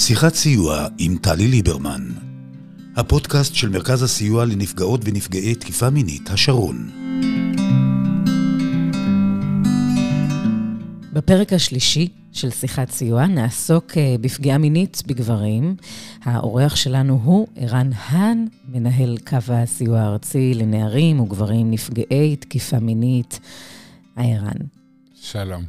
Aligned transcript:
שיחת 0.00 0.34
סיוע 0.34 0.86
עם 0.98 1.16
טלי 1.22 1.48
ליברמן, 1.48 2.12
הפודקאסט 2.96 3.54
של 3.54 3.68
מרכז 3.68 4.02
הסיוע 4.02 4.44
לנפגעות 4.44 5.00
ונפגעי 5.04 5.54
תקיפה 5.54 5.90
מינית, 5.90 6.30
השרון. 6.30 6.90
בפרק 11.12 11.52
השלישי 11.52 12.08
של 12.32 12.50
שיחת 12.50 12.90
סיוע 12.90 13.26
נעסוק 13.26 13.98
אה, 13.98 14.16
בפגיעה 14.20 14.58
מינית 14.58 15.02
בגברים. 15.06 15.76
האורח 16.22 16.76
שלנו 16.76 17.20
הוא 17.24 17.48
ערן 17.56 17.90
האן, 17.94 18.46
מנהל 18.68 19.18
קו 19.26 19.52
הסיוע 19.52 20.00
הארצי 20.00 20.54
לנערים 20.54 21.20
וגברים 21.20 21.70
נפגעי 21.70 22.36
תקיפה 22.36 22.78
מינית. 22.78 23.40
היי 24.16 24.34
ערן. 24.34 24.60
שלום. 25.22 25.62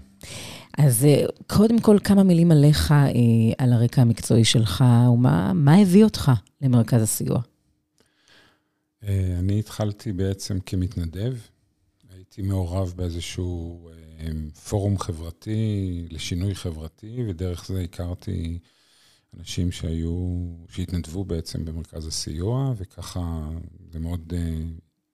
אז 0.86 1.06
אה, 1.06 1.26
קודם 1.48 1.80
כל, 1.80 1.98
כמה 2.04 2.24
מילים 2.24 2.52
עליך, 2.52 2.92
אה, 2.92 3.08
על 3.58 3.74
הרקע 3.74 4.02
המקצועי 4.02 4.46
שלך, 4.46 4.84
ומה 5.14 5.78
הביא 5.82 6.04
אותך 6.04 6.32
למרכז 6.62 7.02
הסיוע? 7.02 7.42
אני 9.40 9.60
התחלתי 9.60 10.12
בעצם 10.14 10.60
כמתנדב. 10.66 11.38
הייתי 12.14 12.42
מעורב 12.42 12.94
באיזשהו 12.96 13.90
פורום 14.70 15.00
חברתי 15.00 16.08
לשינוי 16.10 16.56
חברתי, 16.56 17.24
ודרך 17.28 17.66
זה 17.68 17.82
הכרתי 17.82 18.60
אנשים 19.40 19.72
שהיו, 19.72 20.46
שהתנדבו 20.70 21.24
בעצם 21.24 21.66
במרכז 21.66 22.08
הסיוע, 22.08 22.74
וככה 22.78 23.50
זה 23.92 24.00
מאוד 24.00 24.34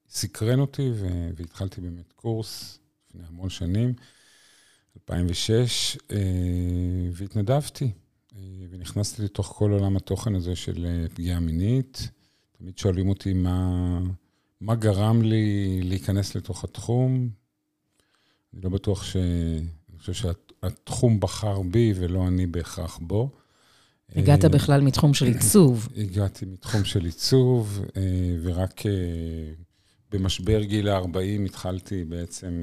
סקרן 0.10 0.60
אותי, 0.60 0.92
והתחלתי 1.36 1.82
באמת 1.82 2.12
קורס 2.12 2.80
לפני 3.10 3.28
המון 3.28 3.50
שנים, 3.50 3.94
2006, 4.98 5.98
uh, 5.98 6.14
והתנדבתי, 7.14 7.92
uh, 8.32 8.36
ונכנסתי 8.70 9.22
לתוך 9.22 9.48
כל 9.58 9.72
עולם 9.72 9.98
התוכן 9.98 10.36
הזה 10.36 10.56
של 10.56 10.86
uh, 10.86 11.16
פגיעה 11.16 11.40
מינית. 11.40 12.10
תמיד 12.58 12.78
שואלים 12.78 13.10
אותי 13.10 13.34
מה, 13.34 14.00
מה 14.62 14.76
גרם 14.76 15.22
לי 15.22 15.80
להיכנס 15.84 16.36
לתוך 16.36 16.64
התחום. 16.64 17.30
אני 18.54 18.62
לא 18.62 18.70
בטוח 18.70 19.04
ש... 19.04 19.16
אני 19.90 20.00
חושב 20.00 20.14
שהתחום 20.14 21.20
בחר 21.20 21.62
בי 21.62 21.94
ולא 21.96 22.28
אני 22.28 22.46
בהכרח 22.46 22.98
בו. 23.02 23.30
הגעת 24.16 24.44
אה, 24.44 24.50
בכלל 24.50 24.82
מתחום 24.82 25.14
של 25.14 25.26
עיצוב. 25.26 25.88
הגעתי 25.98 26.46
מתחום 26.46 26.84
של 26.84 27.06
עיצוב, 27.06 27.86
אה, 27.98 28.02
ורק 28.42 28.86
אה, 28.86 28.92
במשבר 30.12 30.64
גיל 30.64 30.90
ה-40 30.90 31.46
התחלתי 31.46 32.04
בעצם 32.04 32.62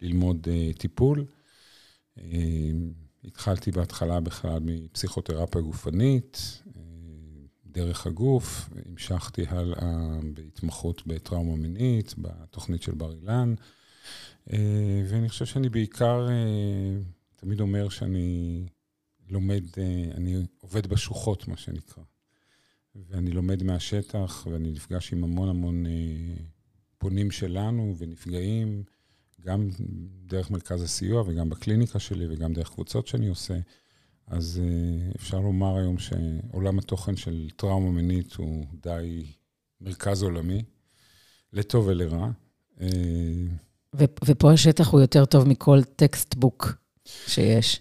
ללמוד 0.00 0.48
טיפול. 0.78 1.24
התחלתי 3.24 3.70
בהתחלה 3.70 4.20
בכלל 4.20 4.58
מפסיכותרפיה 4.62 5.60
גופנית, 5.60 6.62
דרך 7.66 8.06
הגוף, 8.06 8.68
המשכתי 8.86 9.44
הלאה 9.48 10.18
בהתמחות 10.34 11.06
בטראומה 11.06 11.56
מינית, 11.56 12.14
בתוכנית 12.18 12.82
של 12.82 12.94
בר 12.94 13.12
אילן. 13.12 13.54
אה, 14.52 15.02
ואני 15.08 15.28
חושב 15.28 15.44
שאני 15.46 15.68
בעיקר 15.68 16.28
תמיד 17.36 17.60
אומר 17.60 17.88
שאני 17.88 18.66
לומד, 19.28 19.64
אני 20.14 20.46
עובד 20.60 20.86
בשוחות, 20.86 21.48
מה 21.48 21.56
שנקרא. 21.56 22.02
ואני 22.94 23.30
לומד 23.30 23.62
מהשטח, 23.62 24.46
ואני 24.50 24.70
נפגש 24.70 25.12
עם 25.12 25.24
המון 25.24 25.48
המון 25.48 25.84
פונים 26.98 27.30
שלנו 27.30 27.94
ונפגעים, 27.98 28.84
גם 29.40 29.68
דרך 30.26 30.50
מרכז 30.50 30.82
הסיוע 30.82 31.22
וגם 31.26 31.50
בקליניקה 31.50 31.98
שלי 31.98 32.26
וגם 32.30 32.52
דרך 32.52 32.70
קבוצות 32.70 33.06
שאני 33.06 33.28
עושה. 33.28 33.54
אז 34.26 34.60
אפשר 35.16 35.40
לומר 35.40 35.76
היום 35.76 35.98
שעולם 35.98 36.78
התוכן 36.78 37.16
של 37.16 37.48
טראומה 37.56 37.90
מינית 37.90 38.34
הוא 38.34 38.66
די 38.82 39.24
מרכז 39.80 40.22
עולמי, 40.22 40.62
לטוב 41.52 41.86
ולרע. 41.86 42.30
ופה 44.24 44.52
השטח 44.52 44.88
הוא 44.88 45.00
יותר 45.00 45.24
טוב 45.24 45.48
מכל 45.48 45.82
textbook 45.96 46.72
שיש. 47.26 47.80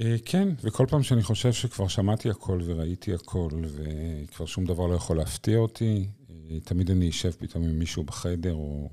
אה, 0.00 0.16
כן, 0.24 0.48
וכל 0.62 0.86
פעם 0.88 1.02
שאני 1.02 1.22
חושב 1.22 1.52
שכבר 1.52 1.88
שמעתי 1.88 2.30
הכל 2.30 2.60
וראיתי 2.64 3.14
הכל, 3.14 3.48
וכבר 3.64 4.46
שום 4.46 4.64
דבר 4.64 4.86
לא 4.86 4.94
יכול 4.94 5.16
להפתיע 5.16 5.58
אותי, 5.58 6.08
אה, 6.30 6.60
תמיד 6.64 6.90
אני 6.90 7.10
אשב 7.10 7.30
פתאום 7.30 7.64
עם 7.64 7.78
מישהו 7.78 8.04
בחדר, 8.04 8.54
או 8.54 8.90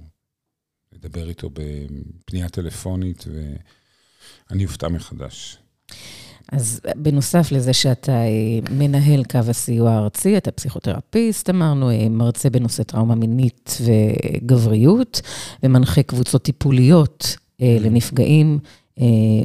אדבר 0.96 1.30
איתו 1.30 1.50
בפנייה 1.54 2.50
טלפונית, 2.50 3.26
ואני 4.50 4.66
אופתע 4.66 4.88
מחדש. 4.88 5.58
אז 6.52 6.82
בנוסף 6.96 7.52
לזה 7.52 7.74
שאתה 7.74 8.12
אה, 8.12 8.60
מנהל 8.72 9.24
קו 9.24 9.40
הסיוע 9.48 9.92
הארצי, 9.92 10.38
אתה 10.38 10.52
פסיכותרפיסט, 10.52 11.50
אמרנו, 11.50 11.92
אה, 11.92 12.10
מרצה 12.10 12.50
בנושא 12.50 12.84
טראומה 12.84 13.16
מינית 13.16 13.78
וגבריות, 13.86 15.22
ומנחה 15.64 16.04
קבוצות 16.04 16.44
טיפוליות 16.44 17.36
אה, 17.62 17.78
לנפגעים 17.80 18.60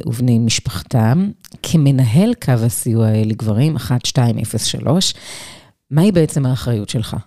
ובני 0.05 0.39
משפחתם. 0.39 1.31
כמנהל 1.63 2.33
קו 2.33 2.51
הסיוע 2.51 3.07
לגברים, 3.25 3.75
1203, 3.75 5.13
מהי 5.91 6.11
בעצם 6.11 6.45
האחריות 6.45 6.89
שלך? 6.89 7.17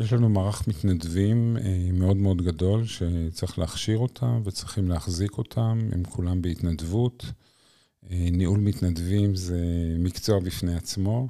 יש 0.00 0.12
לנו 0.12 0.28
מערך 0.28 0.68
מתנדבים 0.68 1.56
מאוד 1.92 2.16
מאוד 2.16 2.42
גדול, 2.42 2.84
שצריך 2.86 3.58
להכשיר 3.58 3.98
אותם 3.98 4.42
וצריכים 4.44 4.88
להחזיק 4.88 5.38
אותם, 5.38 5.78
הם 5.92 6.04
כולם 6.04 6.42
בהתנדבות. 6.42 7.24
אה, 8.10 8.28
ניהול 8.32 8.60
מתנדבים 8.60 9.36
זה 9.36 9.60
מקצוע 9.98 10.40
בפני 10.40 10.74
עצמו. 10.74 11.28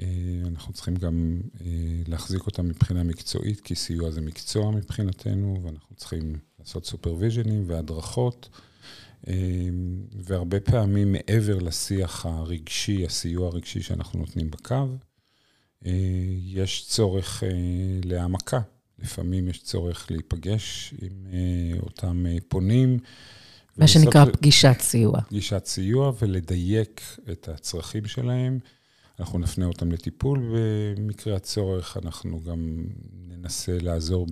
אה, 0.00 0.06
אנחנו 0.46 0.72
צריכים 0.72 0.96
גם 0.96 1.40
אה, 1.60 1.66
להחזיק 2.06 2.46
אותם 2.46 2.68
מבחינה 2.68 3.02
מקצועית, 3.02 3.60
כי 3.60 3.74
סיוע 3.74 4.10
זה 4.10 4.20
מקצוע 4.20 4.70
מבחינתנו, 4.70 5.60
ואנחנו 5.62 5.96
צריכים 5.96 6.38
לעשות 6.58 6.86
סופרוויז'נים 6.86 7.64
והדרכות. 7.66 8.48
והרבה 10.24 10.60
פעמים 10.60 11.12
מעבר 11.12 11.58
לשיח 11.58 12.26
הרגשי, 12.26 13.06
הסיוע 13.06 13.46
הרגשי 13.48 13.82
שאנחנו 13.82 14.18
נותנים 14.18 14.50
בקו, 14.50 14.86
יש 16.42 16.86
צורך 16.88 17.42
להעמקה. 18.04 18.60
לפעמים 18.98 19.48
יש 19.48 19.62
צורך 19.62 20.10
להיפגש 20.10 20.94
עם 21.02 21.26
אותם 21.82 22.26
פונים. 22.48 22.98
מה 23.76 23.88
שנקרא 23.88 24.24
פגישת 24.24 24.76
סיוע. 24.80 25.20
פגישת 25.20 25.64
סיוע 25.66 26.12
ולדייק 26.20 27.02
את 27.32 27.48
הצרכים 27.48 28.06
שלהם. 28.06 28.58
אנחנו 29.20 29.38
נפנה 29.38 29.66
אותם 29.66 29.92
לטיפול 29.92 30.52
במקרה 30.96 31.36
הצורך, 31.36 31.96
אנחנו 32.04 32.40
גם 32.42 32.86
ננסה 33.28 33.78
לעזור 33.80 34.26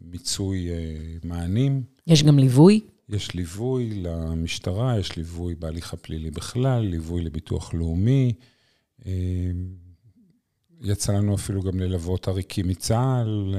במיצוי 0.00 0.68
אה, 0.70 0.96
מענים. 1.24 1.82
יש 2.06 2.22
גם 2.22 2.38
ליווי? 2.38 2.80
יש 3.08 3.34
ליווי 3.34 3.90
למשטרה, 3.94 4.98
יש 4.98 5.16
ליווי 5.16 5.54
בהליך 5.54 5.92
הפלילי 5.92 6.30
בכלל, 6.30 6.82
ליווי 6.82 7.24
לביטוח 7.24 7.74
לאומי. 7.74 8.32
אה, 10.86 10.92
יצא 10.92 11.12
לנו 11.12 11.34
אפילו 11.34 11.62
גם 11.62 11.80
ללוות 11.80 12.28
עריקים 12.28 12.68
מצה"ל, 12.68 13.54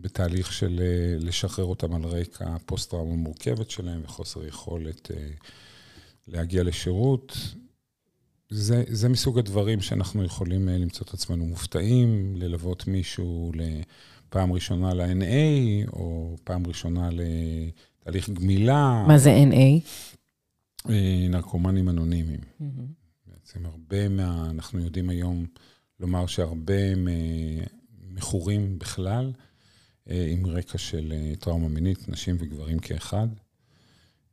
בתהליך 0.00 0.52
של 0.52 0.80
אה, 0.82 1.16
לשחרר 1.18 1.64
אותם 1.64 1.94
על 1.94 2.04
רקע 2.04 2.44
הפוסט-טראומה 2.48 3.12
המורכבת 3.12 3.70
שלהם 3.70 4.00
וחוסר 4.04 4.46
יכולת 4.46 5.10
אה, 5.10 5.28
להגיע 6.28 6.62
לשירות. 6.62 7.36
זה, 8.50 8.84
זה 8.88 9.08
מסוג 9.08 9.38
הדברים 9.38 9.80
שאנחנו 9.80 10.24
יכולים 10.24 10.68
אה, 10.68 10.78
למצוא 10.78 11.06
את 11.08 11.14
עצמנו 11.14 11.46
מופתעים, 11.46 12.36
ללוות 12.36 12.86
מישהו 12.86 13.52
לפעם 13.54 14.52
ראשונה 14.52 14.94
ל-NA, 14.94 15.90
או 15.92 16.36
פעם 16.44 16.66
ראשונה 16.66 17.08
לתהליך 17.12 18.30
גמילה. 18.30 19.04
מה 19.08 19.18
זה 19.18 19.44
NA? 19.50 19.88
נרקומנים 21.30 21.88
אנונימיים. 21.88 22.40
Mm-hmm. 22.40 22.99
בעצם 23.50 23.66
הרבה 23.66 24.08
מה... 24.08 24.50
אנחנו 24.50 24.80
יודעים 24.80 25.10
היום 25.10 25.46
לומר 26.00 26.26
שהרבה 26.26 26.94
מכורים 28.10 28.78
בכלל, 28.78 29.32
אה, 30.10 30.26
עם 30.30 30.46
רקע 30.46 30.78
של 30.78 31.12
אה, 31.12 31.32
טראומה 31.36 31.68
מינית, 31.68 32.08
נשים 32.08 32.36
וגברים 32.38 32.78
כאחד. 32.78 33.28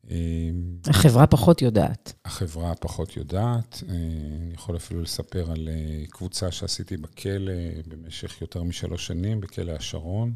אה, 0.09 0.49
החברה 0.87 1.27
פחות 1.27 1.61
יודעת. 1.61 2.13
החברה 2.25 2.75
פחות 2.75 3.17
יודעת. 3.17 3.83
אני 3.89 4.53
יכול 4.53 4.75
אפילו 4.75 5.01
לספר 5.01 5.51
על 5.51 5.69
קבוצה 6.09 6.51
שעשיתי 6.51 6.97
בכלא 6.97 7.53
במשך 7.87 8.41
יותר 8.41 8.63
משלוש 8.63 9.07
שנים, 9.07 9.41
בכלא 9.41 9.71
השרון, 9.71 10.33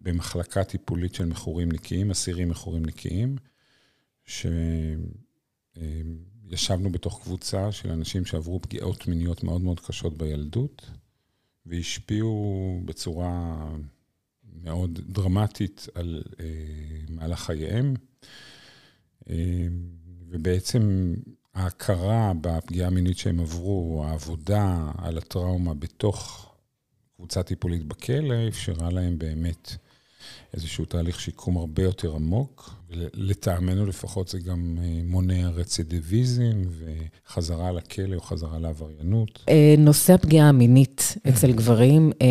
במחלקה 0.00 0.64
טיפולית 0.64 1.14
של 1.14 1.24
מכורים 1.24 1.72
נקיים, 1.72 2.10
אסירים 2.10 2.48
מכורים 2.48 2.86
נקיים, 2.86 3.36
שישבנו 6.56 6.92
בתוך 6.92 7.22
קבוצה 7.22 7.72
של 7.72 7.90
אנשים 7.90 8.24
שעברו 8.24 8.62
פגיעות 8.62 9.08
מיניות 9.08 9.44
מאוד 9.44 9.62
מאוד 9.62 9.80
קשות 9.80 10.18
בילדות, 10.18 10.90
והשפיעו 11.66 12.80
בצורה 12.84 13.68
מאוד 14.62 14.98
דרמטית 15.08 15.86
על 15.94 16.22
אה, 16.40 16.44
מהלך 17.08 17.40
חייהם. 17.40 17.94
אה, 19.30 19.66
ובעצם 20.28 21.14
ההכרה 21.54 22.32
בפגיעה 22.40 22.86
המינית 22.86 23.18
שהם 23.18 23.40
עברו, 23.40 24.04
העבודה 24.06 24.92
על 24.98 25.18
הטראומה 25.18 25.74
בתוך 25.74 26.48
קבוצה 27.16 27.42
טיפולית 27.42 27.84
בכלא, 27.84 28.48
אפשרה 28.48 28.90
להם 28.90 29.18
באמת 29.18 29.76
איזשהו 30.54 30.84
תהליך 30.84 31.20
שיקום 31.20 31.56
הרבה 31.56 31.82
יותר 31.82 32.14
עמוק. 32.14 32.74
לטעמנו 33.14 33.86
לפחות 33.86 34.28
זה 34.28 34.38
גם 34.38 34.78
אה, 34.82 35.00
מונע 35.04 35.48
רצידיביזם 35.48 36.62
וחזרה 36.78 37.72
לכלא 37.72 38.14
או 38.14 38.20
חזרה 38.20 38.58
לעבריינות. 38.58 39.44
אה, 39.48 39.74
נושא 39.78 40.12
הפגיעה 40.12 40.48
המינית 40.48 41.16
אצל 41.28 41.52
גברים 41.52 42.12
אה, 42.22 42.26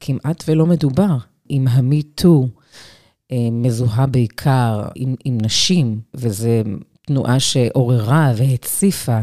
כמעט 0.00 0.44
ולא 0.48 0.66
מדובר. 0.66 1.16
עם 1.48 1.68
ה-MeToo 1.68 2.46
מזוהה 3.52 4.06
בעיקר 4.06 4.82
עם, 4.94 5.14
עם 5.24 5.38
נשים, 5.42 6.00
וזו 6.14 6.48
תנועה 7.06 7.40
שעוררה 7.40 8.32
והציפה 8.36 9.20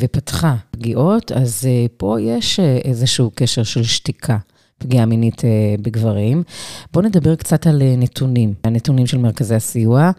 ופתחה 0.00 0.56
פגיעות, 0.70 1.32
אז 1.32 1.68
פה 1.96 2.20
יש 2.20 2.60
איזשהו 2.60 3.30
קשר 3.34 3.62
של 3.62 3.82
שתיקה. 3.82 4.38
פגיעה 4.78 5.06
מינית 5.06 5.44
אה, 5.44 5.74
בגברים. 5.82 6.42
בואו 6.92 7.04
נדבר 7.04 7.36
קצת 7.36 7.66
על 7.66 7.82
אה, 7.82 7.94
נתונים, 7.96 8.54
הנתונים 8.64 9.06
של 9.06 9.18
מרכזי 9.18 9.54
הסיוע, 9.54 10.10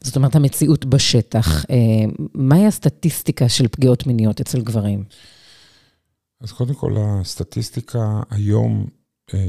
זאת 0.00 0.16
אומרת, 0.16 0.36
המציאות 0.36 0.84
בשטח. 0.84 1.64
אה, 1.70 1.76
מהי 2.34 2.66
הסטטיסטיקה 2.66 3.48
של 3.48 3.68
פגיעות 3.68 4.06
מיניות 4.06 4.40
אצל 4.40 4.60
גברים? 4.60 5.04
אז 6.40 6.52
קודם 6.52 6.74
כל, 6.74 6.96
הסטטיסטיקה 6.98 8.22
היום, 8.30 8.86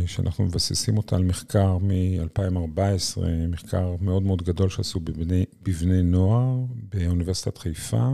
שאנחנו 0.06 0.44
מבססים 0.46 0.98
אותה 0.98 1.16
על 1.16 1.24
מחקר 1.24 1.78
מ-2014, 1.78 3.22
מחקר 3.50 3.96
מאוד 4.02 4.24
מאוד 4.24 4.42
גדול 4.42 4.70
שעשו 4.70 5.00
בבני, 5.00 5.46
בבני 5.64 6.02
נוער 6.02 6.56
באוניברסיטת 6.94 7.58
חיפה. 7.58 8.10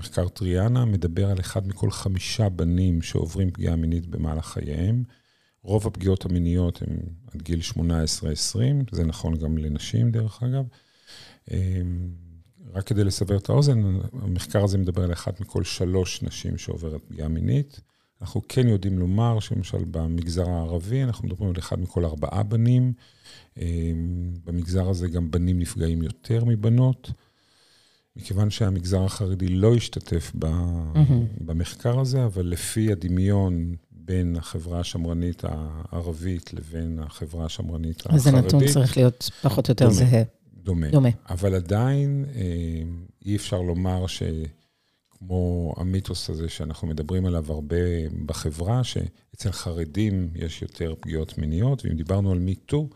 מחקר 0.00 0.28
טריאנה 0.28 0.84
מדבר 0.84 1.30
על 1.30 1.40
אחד 1.40 1.68
מכל 1.68 1.90
חמישה 1.90 2.48
בנים 2.48 3.02
שעוברים 3.02 3.50
פגיעה 3.50 3.76
מינית 3.76 4.06
במהלך 4.06 4.46
חייהם. 4.46 5.04
רוב 5.62 5.86
הפגיעות 5.86 6.24
המיניות 6.24 6.82
הן 6.82 6.96
עד 7.34 7.42
גיל 7.42 7.60
18-20, 7.60 7.78
זה 8.92 9.04
נכון 9.04 9.36
גם 9.36 9.58
לנשים 9.58 10.10
דרך 10.10 10.42
אגב. 10.42 10.64
אמ, 11.50 12.10
רק 12.72 12.86
כדי 12.86 13.04
לסבר 13.04 13.36
את 13.36 13.48
האוזן, 13.48 13.82
המחקר 14.12 14.64
הזה 14.64 14.78
מדבר 14.78 15.02
על 15.02 15.12
אחת 15.12 15.40
מכל 15.40 15.64
שלוש 15.64 16.22
נשים 16.22 16.58
שעוברת 16.58 17.04
פגיעה 17.08 17.28
מינית. 17.28 17.80
אנחנו 18.20 18.42
כן 18.48 18.68
יודעים 18.68 18.98
לומר 18.98 19.40
שלמשל 19.40 19.84
במגזר 19.90 20.50
הערבי, 20.50 21.02
אנחנו 21.02 21.28
מדברים 21.28 21.50
על 21.50 21.58
אחד 21.58 21.80
מכל 21.80 22.04
ארבעה 22.04 22.42
בנים. 22.42 22.92
אמ, 23.56 24.34
במגזר 24.44 24.88
הזה 24.88 25.08
גם 25.08 25.30
בנים 25.30 25.58
נפגעים 25.58 26.02
יותר 26.02 26.44
מבנות. 26.44 27.10
מכיוון 28.16 28.50
שהמגזר 28.50 29.04
החרדי 29.04 29.48
לא 29.48 29.74
השתתף 29.74 30.32
ב, 30.34 30.44
mm-hmm. 30.44 30.98
במחקר 31.40 32.00
הזה, 32.00 32.24
אבל 32.24 32.46
לפי 32.46 32.92
הדמיון 32.92 33.74
בין 33.90 34.36
החברה 34.36 34.80
השמרנית 34.80 35.42
הערבית 35.44 36.54
לבין 36.54 36.98
החברה 36.98 37.44
השמרנית 37.44 38.00
החרדית... 38.00 38.18
אז 38.18 38.22
זה 38.24 38.30
נתון 38.30 38.66
צריך 38.66 38.96
להיות 38.96 39.30
פחות 39.42 39.68
או 39.68 39.72
יותר 39.72 39.90
זהה. 39.90 40.22
דומה. 40.54 40.90
דומה. 40.90 41.08
אבל 41.30 41.54
עדיין 41.54 42.24
אה, 42.34 42.42
אי 43.26 43.36
אפשר 43.36 43.62
לומר 43.62 44.04
שכמו 44.06 45.74
המיתוס 45.76 46.30
הזה 46.30 46.48
שאנחנו 46.48 46.88
מדברים 46.88 47.26
עליו 47.26 47.52
הרבה 47.52 47.76
בחברה, 48.26 48.84
שאצל 48.84 49.52
חרדים 49.52 50.30
יש 50.34 50.62
יותר 50.62 50.94
פגיעות 51.00 51.38
מיניות, 51.38 51.84
ואם 51.84 51.96
דיברנו 51.96 52.32
על 52.32 52.38
מיטו, 52.38 52.88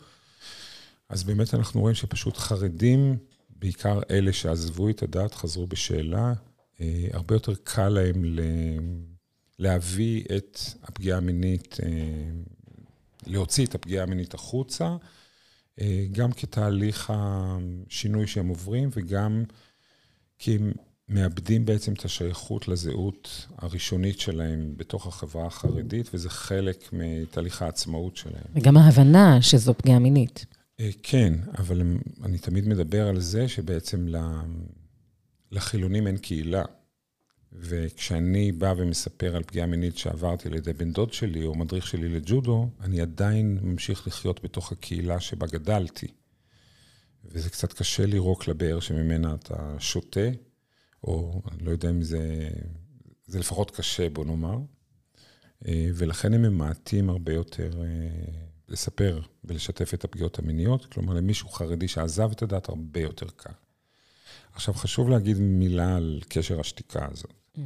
אז 1.08 1.24
באמת 1.24 1.54
אנחנו 1.54 1.80
רואים 1.80 1.94
שפשוט 1.94 2.36
חרדים 2.36 3.16
בעיקר 3.64 4.00
אלה 4.10 4.32
שעזבו 4.32 4.90
את 4.90 5.02
הדת, 5.02 5.34
חזרו 5.34 5.66
בשאלה, 5.66 6.32
אה, 6.80 7.06
הרבה 7.12 7.34
יותר 7.34 7.52
קל 7.64 7.88
להם. 7.88 8.24
להביא 9.58 10.24
את 10.36 10.58
הפגיעה 10.82 11.18
המינית, 11.18 11.76
אה, 11.82 11.88
להוציא 13.26 13.66
את 13.66 13.74
הפגיעה 13.74 14.02
המינית 14.02 14.34
החוצה, 14.34 14.96
אה, 15.80 16.06
גם 16.12 16.32
כתהליך 16.32 17.12
השינוי 17.14 18.26
שהם 18.26 18.48
עוברים 18.48 18.88
וגם 18.92 19.44
כי 20.38 20.56
הם 20.56 20.72
מאבדים 21.08 21.64
בעצם 21.64 21.92
את 21.92 22.04
השייכות 22.04 22.68
לזהות 22.68 23.46
הראשונית 23.58 24.20
שלהם 24.20 24.74
בתוך 24.76 25.06
החברה 25.06 25.46
החרדית, 25.46 26.10
וזה 26.14 26.30
חלק 26.30 26.88
מתהליך 26.92 27.62
העצמאות 27.62 28.16
שלהם. 28.16 28.44
וגם 28.54 28.76
ההבנה 28.76 29.42
שזו 29.42 29.74
פגיעה 29.74 29.98
מינית. 29.98 30.46
אה, 30.80 30.90
כן, 31.02 31.34
אבל 31.58 31.82
אני 32.24 32.38
תמיד 32.38 32.68
מדבר 32.68 33.08
על 33.08 33.20
זה 33.20 33.48
שבעצם 33.48 34.06
לחילונים 35.50 36.06
אין 36.06 36.18
קהילה. 36.18 36.64
וכשאני 37.56 38.52
בא 38.52 38.74
ומספר 38.76 39.36
על 39.36 39.42
פגיעה 39.42 39.66
מינית 39.66 39.98
שעברתי 39.98 40.48
על 40.48 40.54
ידי 40.54 40.72
בן 40.72 40.92
דוד 40.92 41.12
שלי 41.12 41.44
או 41.44 41.54
מדריך 41.54 41.86
שלי 41.86 42.08
לג'ודו, 42.08 42.68
אני 42.80 43.00
עדיין 43.00 43.58
ממשיך 43.62 44.06
לחיות 44.06 44.44
בתוך 44.44 44.72
הקהילה 44.72 45.20
שבה 45.20 45.46
גדלתי. 45.46 46.06
וזה 47.24 47.50
קצת 47.50 47.72
קשה 47.72 48.06
לירוק 48.06 48.48
לבאר 48.48 48.80
שממנה 48.80 49.34
אתה 49.34 49.76
שותה, 49.78 50.28
או 51.04 51.42
אני 51.52 51.64
לא 51.64 51.70
יודע 51.70 51.90
אם 51.90 52.02
זה... 52.02 52.50
זה 53.26 53.38
לפחות 53.38 53.70
קשה, 53.70 54.08
בוא 54.08 54.24
נאמר. 54.24 54.58
אה, 55.66 55.88
ולכן 55.94 56.34
הם 56.34 56.42
ממעטים 56.42 57.10
הרבה 57.10 57.32
יותר 57.32 57.82
אה, 57.82 58.44
לספר 58.68 59.20
ולשתף 59.44 59.94
את 59.94 60.04
הפגיעות 60.04 60.38
המיניות, 60.38 60.86
כלומר 60.86 61.14
למישהו 61.14 61.48
חרדי 61.48 61.88
שעזב 61.88 62.30
את 62.30 62.42
הדת 62.42 62.68
הרבה 62.68 63.00
יותר 63.00 63.26
קל. 63.36 63.52
עכשיו, 64.52 64.74
חשוב 64.74 65.08
להגיד 65.08 65.36
מילה 65.38 65.96
על 65.96 66.20
קשר 66.28 66.60
השתיקה 66.60 67.08
הזאת. 67.10 67.32
Mm-hmm. 67.56 67.60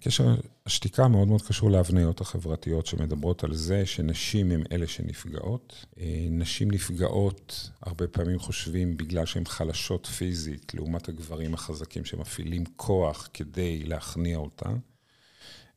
קשר 0.00 0.34
השתיקה 0.66 1.08
מאוד 1.08 1.28
מאוד 1.28 1.42
קשור 1.42 1.70
להבניות 1.70 2.20
החברתיות 2.20 2.86
שמדברות 2.86 3.44
על 3.44 3.54
זה 3.54 3.86
שנשים 3.86 4.50
הן 4.50 4.62
אלה 4.72 4.86
שנפגעות. 4.86 5.84
אה, 5.98 6.26
נשים 6.30 6.70
נפגעות, 6.70 7.70
הרבה 7.80 8.08
פעמים 8.08 8.38
חושבים 8.38 8.96
בגלל 8.96 9.26
שהן 9.26 9.44
חלשות 9.44 10.06
פיזית, 10.06 10.74
לעומת 10.74 11.08
הגברים 11.08 11.54
החזקים 11.54 12.04
שמפעילים 12.04 12.64
כוח 12.76 13.28
כדי 13.34 13.82
להכניע 13.84 14.36
אותה. 14.36 14.68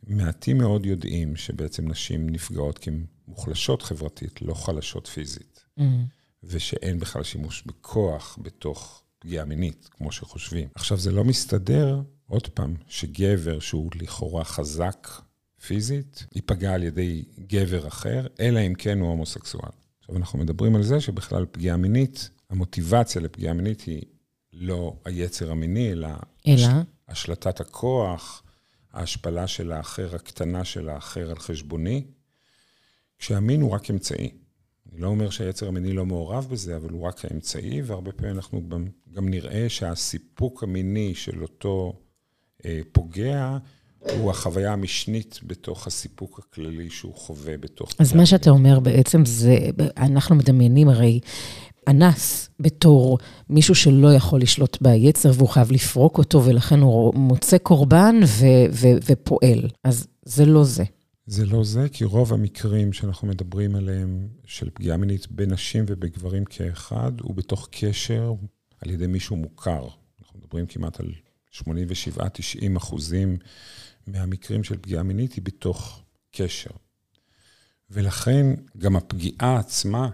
מעטים 0.07 0.57
מאוד 0.57 0.85
יודעים 0.85 1.35
שבעצם 1.35 1.87
נשים 1.87 2.29
נפגעות 2.29 2.77
כי 2.77 2.89
הן 2.89 3.05
מוחלשות 3.27 3.81
חברתית, 3.81 4.41
לא 4.41 4.53
חלשות 4.53 5.07
פיזית, 5.07 5.65
mm-hmm. 5.79 5.83
ושאין 6.43 6.99
בכלל 6.99 7.23
שימוש 7.23 7.63
בכוח 7.65 8.37
בתוך 8.41 9.03
פגיעה 9.19 9.45
מינית, 9.45 9.89
כמו 9.91 10.11
שחושבים. 10.11 10.67
עכשיו, 10.75 10.97
זה 10.97 11.11
לא 11.11 11.23
מסתדר, 11.23 12.01
עוד 12.27 12.47
פעם, 12.47 12.75
שגבר 12.87 13.59
שהוא 13.59 13.91
לכאורה 13.95 14.43
חזק 14.43 15.07
פיזית, 15.67 16.25
ייפגע 16.35 16.73
על 16.73 16.83
ידי 16.83 17.25
גבר 17.47 17.87
אחר, 17.87 18.27
אלא 18.39 18.59
אם 18.59 18.73
כן 18.73 18.99
הוא 18.99 19.09
הומוסקסואל. 19.09 19.71
עכשיו, 19.99 20.17
אנחנו 20.17 20.39
מדברים 20.39 20.75
על 20.75 20.83
זה 20.83 21.01
שבכלל 21.01 21.45
פגיעה 21.51 21.77
מינית, 21.77 22.29
המוטיבציה 22.49 23.21
לפגיעה 23.21 23.53
מינית 23.53 23.81
היא 23.81 24.01
לא 24.53 24.95
היצר 25.05 25.51
המיני, 25.51 25.91
אלא... 25.91 26.09
אלא? 26.47 26.67
השלטת 27.07 27.59
הכוח, 27.59 28.43
ההשפלה 28.93 29.47
של 29.47 29.71
האחר, 29.71 30.15
הקטנה 30.15 30.65
של 30.65 30.89
האחר 30.89 31.29
על 31.29 31.39
חשבוני, 31.39 32.05
כשהמין 33.19 33.61
הוא 33.61 33.71
רק 33.71 33.91
אמצעי. 33.91 34.31
אני 34.91 35.01
לא 35.01 35.07
אומר 35.07 35.29
שהיצר 35.29 35.67
המיני 35.67 35.93
לא 35.93 36.05
מעורב 36.05 36.47
בזה, 36.51 36.75
אבל 36.75 36.89
הוא 36.89 37.07
רק 37.07 37.25
האמצעי, 37.25 37.81
והרבה 37.81 38.11
פעמים 38.11 38.35
אנחנו 38.35 38.69
גם, 38.69 39.29
נראה 39.29 39.69
שהסיפוק 39.69 40.63
המיני 40.63 41.15
של 41.15 41.41
אותו 41.43 41.99
אה, 42.65 42.81
פוגע, 42.91 43.57
הוא 43.99 44.31
החוויה 44.31 44.73
המשנית 44.73 45.39
בתוך 45.43 45.87
הסיפוק 45.87 46.39
הכללי 46.39 46.89
שהוא 46.89 47.15
חווה 47.15 47.57
בתוך... 47.57 47.89
אז 47.99 48.13
מה 48.13 48.25
שאתה 48.25 48.49
אומר 48.49 48.79
בעצם 48.79 49.25
זה, 49.25 49.57
אנחנו 49.97 50.35
מדמיינים 50.35 50.89
הרי 50.89 51.19
אנס 51.87 52.49
בתור 52.59 53.17
מישהו 53.49 53.75
שלא 53.75 54.13
יכול 54.13 54.41
לשלוט 54.41 54.77
ביצר 54.81 55.31
והוא 55.35 55.49
חייב 55.49 55.71
לפרוק 55.71 56.17
אותו, 56.17 56.45
ולכן 56.45 56.79
הוא 56.79 57.13
מוצא 57.15 57.57
קורבן 57.57 58.19
ו- 58.25 58.71
ו- 58.71 58.97
ופועל. 59.05 59.69
אז 59.83 60.07
זה 60.25 60.45
לא 60.45 60.63
זה. 60.63 60.83
זה 61.25 61.45
לא 61.45 61.63
זה, 61.63 61.87
כי 61.91 62.03
רוב 62.03 62.33
המקרים 62.33 62.93
שאנחנו 62.93 63.27
מדברים 63.27 63.75
עליהם, 63.75 64.27
של 64.45 64.69
פגיעה 64.73 64.97
מינית 64.97 65.31
בנשים 65.31 65.85
ובגברים 65.87 66.45
כאחד, 66.45 67.11
הוא 67.21 67.35
בתוך 67.35 67.67
קשר 67.71 68.33
על 68.81 68.91
ידי 68.91 69.07
מישהו 69.07 69.35
מוכר. 69.35 69.87
אנחנו 70.21 70.39
מדברים 70.39 70.65
כמעט 70.65 70.99
על 70.99 71.11
87-90 71.55 72.77
אחוזים 72.77 73.37
מהמקרים 74.11 74.63
של 74.63 74.77
פגיעה 74.77 75.03
מינית 75.03 75.33
היא 75.33 75.43
בתוך 75.43 76.01
קשר. 76.31 76.69
ולכן 77.89 78.45
גם 78.77 78.95
הפגיעה 78.95 79.59
עצמה, 79.59 80.09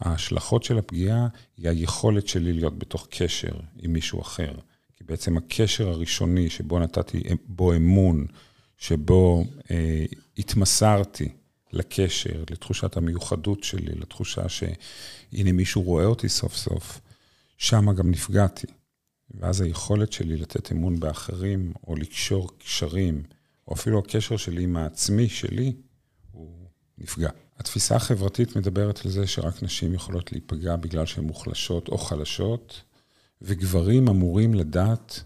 ההשלכות 0.00 0.64
של 0.64 0.78
הפגיעה, 0.78 1.28
היא 1.56 1.68
היכולת 1.68 2.28
שלי 2.28 2.52
להיות 2.52 2.78
בתוך 2.78 3.06
קשר 3.10 3.52
עם 3.78 3.92
מישהו 3.92 4.20
אחר. 4.20 4.54
כי 4.96 5.04
בעצם 5.04 5.36
הקשר 5.36 5.88
הראשוני 5.88 6.50
שבו 6.50 6.78
נתתי 6.78 7.22
בו 7.46 7.74
אמון, 7.74 8.26
שבו 8.78 9.44
אה, 9.70 10.04
התמסרתי 10.38 11.28
לקשר, 11.72 12.44
לתחושת 12.50 12.96
המיוחדות 12.96 13.64
שלי, 13.64 13.94
לתחושה 13.94 14.48
שהנה 14.48 15.52
מישהו 15.52 15.82
רואה 15.82 16.04
אותי 16.04 16.28
סוף 16.28 16.56
סוף, 16.56 17.00
שם 17.58 17.92
גם 17.92 18.10
נפגעתי. 18.10 18.66
ואז 19.30 19.60
היכולת 19.60 20.12
שלי 20.12 20.36
לתת 20.36 20.72
אמון 20.72 21.00
באחרים, 21.00 21.72
או 21.86 21.96
לקשור 21.96 22.58
קשרים, 22.58 23.22
או 23.68 23.74
אפילו 23.74 23.98
הקשר 23.98 24.36
שלי 24.36 24.62
עם 24.62 24.76
העצמי 24.76 25.28
שלי, 25.28 25.72
הוא 26.32 26.68
נפגע. 26.98 27.30
התפיסה 27.58 27.96
החברתית 27.96 28.56
מדברת 28.56 29.00
על 29.04 29.10
זה 29.10 29.26
שרק 29.26 29.62
נשים 29.62 29.94
יכולות 29.94 30.32
להיפגע 30.32 30.76
בגלל 30.76 31.06
שהן 31.06 31.24
מוחלשות 31.24 31.88
או 31.88 31.98
חלשות, 31.98 32.82
וגברים 33.42 34.08
אמורים 34.08 34.54
לדעת 34.54 35.20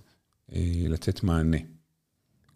אה, 0.53 0.85
לתת 0.89 1.23
מענה. 1.23 1.59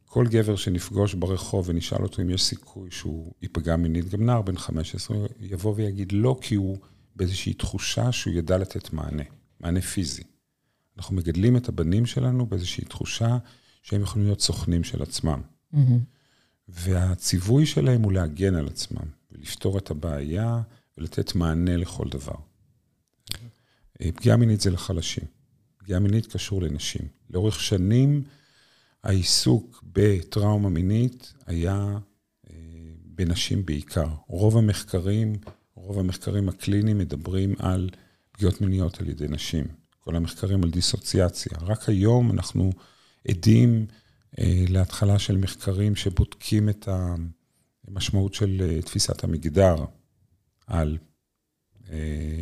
כל 0.06 0.26
גבר 0.26 0.56
שנפגוש 0.56 1.14
ברחוב 1.14 1.68
ונשאל 1.68 2.02
אותו 2.02 2.22
אם 2.22 2.30
יש 2.30 2.42
סיכוי 2.42 2.90
שהוא 2.90 3.32
ייפגע 3.42 3.76
מינית, 3.76 4.08
גם 4.08 4.26
נער 4.26 4.42
בן 4.42 4.56
15, 4.56 5.16
יבוא 5.40 5.75
ויגיד 5.76 6.12
לא, 6.12 6.37
כי 6.40 6.54
הוא 6.54 6.78
באיזושהי 7.16 7.54
תחושה 7.54 8.12
שהוא 8.12 8.34
ידע 8.34 8.58
לתת 8.58 8.92
מענה, 8.92 9.22
מענה 9.61 9.80
פיזי. 9.80 10.22
אנחנו 10.96 11.16
מגדלים 11.16 11.56
את 11.56 11.68
הבנים 11.68 12.06
שלנו 12.06 12.46
באיזושהי 12.46 12.84
תחושה 12.84 13.38
שהם 13.82 14.02
יכולים 14.02 14.26
להיות 14.26 14.40
סוכנים 14.40 14.84
של 14.84 15.02
עצמם. 15.02 15.40
Mm-hmm. 15.75 15.78
והציווי 16.68 17.66
שלהם 17.66 18.02
הוא 18.02 18.12
להגן 18.12 18.54
על 18.54 18.66
עצמם, 18.66 19.06
ולפתור 19.32 19.78
את 19.78 19.90
הבעיה 19.90 20.62
ולתת 20.99 21.34
מענה 21.34 21.76
לכל 21.76 22.08
דבר. 22.08 22.34
פגיעה 24.14 24.37
מינית 24.37 24.61
זה 24.61 24.70
לחלשים. 24.70 25.25
פגיעה 25.76 26.00
מינית 26.00 26.26
קשור 26.26 26.62
לנשים. 26.62 27.02
לאורך 27.30 27.61
שנים, 27.61 28.22
העיסוק 29.02 29.84
בטראומה 29.92 30.68
מינית 30.68 31.32
היה 31.46 31.99
אה, 32.50 32.54
בנשים 33.04 33.66
בעיקר. 33.66 34.08
רוב 34.26 34.56
המחקרים, 34.56 35.37
רוב 35.75 35.99
המחקרים 35.99 36.49
הקליניים 36.49 36.99
מדברים 36.99 37.54
על 37.58 37.90
פגיעות 38.32 38.61
מיניות 38.61 39.00
על 39.00 39.08
ידי 39.08 39.28
נשים. 39.28 39.82
כל 40.04 40.16
המחקרים 40.16 40.62
על 40.62 40.71
דיסוציאציה. 40.71 41.52
רק 41.61 41.88
היום 41.88 42.30
אנחנו 42.30 42.73
עדים 43.28 43.87
אה, 44.38 44.64
להתחלה 44.68 45.18
של 45.18 45.37
מחקרים 45.37 45.97
שבודקים 45.97 46.68
את 46.68 46.88
המשמעות 47.88 48.35
של 48.35 48.62
אה, 48.71 48.82
תפיסת 48.82 49.25
המגדר 49.25 49.76
על 50.66 50.99
אה, 51.90 52.38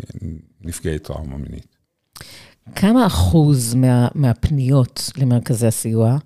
נפגעי 0.61 0.99
טראומה 0.99 1.37
מינית. 1.37 1.76
כמה 2.75 3.07
אחוז 3.07 3.75
מה, 3.75 4.09
מהפניות 4.14 5.11
למרכזי 5.17 5.67
הסיוע 5.67 6.19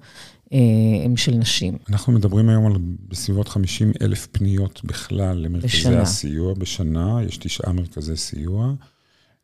אה, 0.52 0.58
הם 1.04 1.16
של 1.16 1.34
נשים? 1.34 1.78
אנחנו 1.90 2.12
מדברים 2.12 2.48
היום 2.48 2.66
על 2.66 2.72
בסביבות 3.08 3.48
50 3.48 3.92
אלף 4.02 4.26
פניות 4.26 4.84
בכלל 4.84 5.36
למרכזי 5.38 5.66
בשנה. 5.66 6.02
הסיוע 6.02 6.54
בשנה, 6.54 7.18
יש 7.26 7.36
תשעה 7.36 7.72
מרכזי 7.72 8.16
סיוע. 8.16 8.74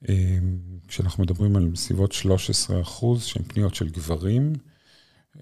אה, 0.09 0.39
כשאנחנו 0.89 1.23
מדברים 1.23 1.57
על 1.57 1.69
בסביבות 1.69 2.13
13 2.13 2.81
אחוז 2.81 3.25
שהן 3.25 3.43
פניות 3.43 3.75
של 3.75 3.89
גברים, 3.89 4.53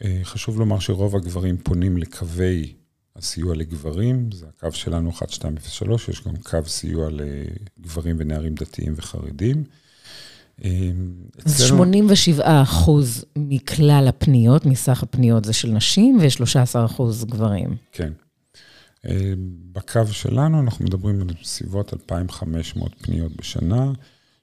אה, 0.04 0.20
חשוב 0.22 0.58
לומר 0.58 0.78
שרוב 0.78 1.16
הגברים 1.16 1.56
פונים 1.56 1.96
לקווי 1.96 2.74
הסיוע 3.16 3.54
לגברים, 3.54 4.32
זה 4.32 4.46
הקו 4.48 4.72
שלנו 4.72 5.10
1203, 5.22 6.08
יש 6.08 6.24
גם 6.24 6.36
קו 6.36 6.58
סיוע 6.66 7.08
לגברים 7.10 8.16
ונערים 8.18 8.54
דתיים 8.54 8.92
וחרדים. 8.96 9.64
אז 11.44 11.62
87 11.62 12.62
אחוז 12.62 13.24
מכלל 13.36 14.06
הפניות, 14.08 14.66
מסך 14.66 15.02
הפניות 15.02 15.44
זה 15.44 15.52
של 15.52 15.70
נשים, 15.70 16.18
ו-13 16.20 16.84
אחוז 16.84 17.24
גברים. 17.24 17.76
כן. 17.92 18.12
אה, 19.06 19.32
בקו 19.72 20.06
שלנו 20.06 20.60
אנחנו 20.60 20.84
מדברים 20.84 21.20
על 21.20 21.28
סביבות 21.42 21.92
2,500 21.92 22.94
פניות 23.02 23.36
בשנה, 23.36 23.92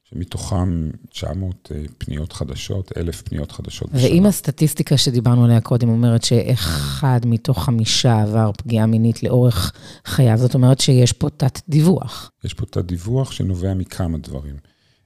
שמתוכם 0.09 0.89
900 1.09 1.71
אה, 1.71 1.83
פניות 1.97 2.33
חדשות, 2.33 2.91
1,000 2.97 3.21
פניות 3.21 3.51
חדשות 3.51 3.91
בשנה. 3.91 4.09
ואם 4.09 4.25
הסטטיסטיקה 4.25 4.97
שדיברנו 4.97 5.45
עליה 5.45 5.61
קודם 5.61 5.89
אומרת 5.89 6.23
שאחד 6.23 7.19
מתוך 7.25 7.63
חמישה 7.63 8.21
עבר 8.21 8.51
פגיעה 8.57 8.85
מינית 8.85 9.23
לאורך 9.23 9.73
חייו, 10.05 10.37
זאת 10.37 10.53
אומרת 10.53 10.79
שיש 10.79 11.13
פה 11.13 11.29
תת-דיווח. 11.29 12.31
יש 12.43 12.53
פה 12.53 12.65
תת-דיווח 12.65 13.31
שנובע 13.31 13.73
מכמה 13.73 14.17
דברים. 14.17 14.55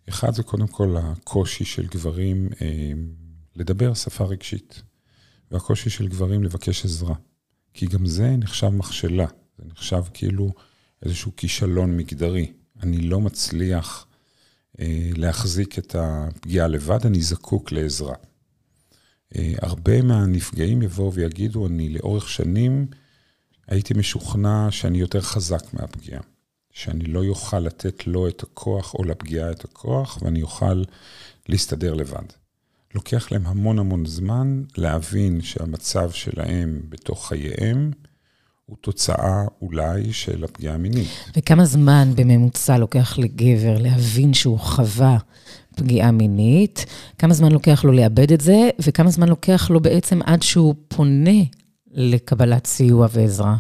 אחד 0.10 0.34
זה 0.34 0.44
קודם 0.44 0.68
כל 0.68 0.96
הקושי 0.98 1.66
של 1.66 1.88
גברים 1.88 2.50
אה, 2.62 2.92
לדבר 3.56 3.94
שפה 3.94 4.24
רגשית, 4.24 4.82
והקושי 5.52 5.90
של 5.90 6.08
גברים 6.08 6.44
לבקש 6.44 6.86
עזרה. 6.86 7.16
כי 7.74 7.86
גם 7.86 8.06
זה 8.06 8.36
נחשב 8.38 8.70
מכשלה, 8.70 9.26
זה 9.58 9.64
נחשב 9.72 10.02
כאילו 10.14 10.52
איזשהו 11.04 11.32
כישלון 11.38 11.98
מגדרי. 11.98 12.52
אני 12.84 13.02
לא 13.02 13.22
מצליח 13.22 14.06
להחזיק 15.16 15.80
את 15.80 15.96
הפגיעה 16.00 16.68
לבד, 16.68 17.06
אני 17.06 17.22
זקוק 17.22 17.72
לעזרה. 17.72 18.16
אה, 19.36 19.54
הרבה 19.62 20.02
מהנפגעים 20.02 20.82
יבואו 20.82 21.14
ויגידו, 21.14 21.68
אני 21.68 21.90
לאורך 21.90 22.30
שנים 22.30 22.88
הייתי 23.68 23.94
משוכנע 23.94 24.68
שאני 24.72 24.98
יותר 24.98 25.22
חזק 25.22 25.74
מהפגיעה. 25.74 26.22
שאני 26.72 27.04
לא 27.04 27.24
יוכל 27.24 27.60
לתת 27.60 28.08
לו 28.08 28.28
את 28.28 28.44
הכוח 28.44 28.94
או 28.94 29.04
לפגיעה 29.04 29.52
את 29.52 29.64
הכוח, 29.64 30.22
ואני 30.22 30.42
אוכל 30.42 30.84
להסתדר 31.50 31.94
לבד. 31.94 32.24
לוקח 32.96 33.32
להם 33.32 33.46
המון 33.46 33.80
המון 33.80 34.06
זמן 34.06 34.64
להבין 34.78 35.42
שהמצב 35.42 36.12
שלהם 36.12 36.82
בתוך 36.90 37.28
חייהם 37.28 37.92
הוא 38.70 38.78
תוצאה 38.82 39.44
אולי 39.62 40.14
של 40.14 40.44
הפגיעה 40.44 40.76
המינית. 40.76 41.08
וכמה 41.38 41.66
זמן 41.66 42.12
בממוצע 42.16 42.78
לוקח 42.78 43.18
לגבר 43.18 43.78
להבין 43.78 44.34
שהוא 44.34 44.60
חווה 44.60 45.18
פגיעה 45.76 46.12
מינית? 46.12 46.86
כמה 47.18 47.34
זמן 47.34 47.52
לוקח 47.52 47.84
לו 47.84 47.92
לאבד 47.92 48.32
את 48.32 48.42
זה, 48.42 48.70
וכמה 48.80 49.10
זמן 49.10 49.30
לוקח 49.30 49.70
לו 49.70 49.80
בעצם 49.80 50.20
עד 50.26 50.42
שהוא 50.42 50.76
פונה 50.88 51.40
לקבלת 51.92 52.68
סיוע 52.68 53.08
ועזרה? 53.12 53.56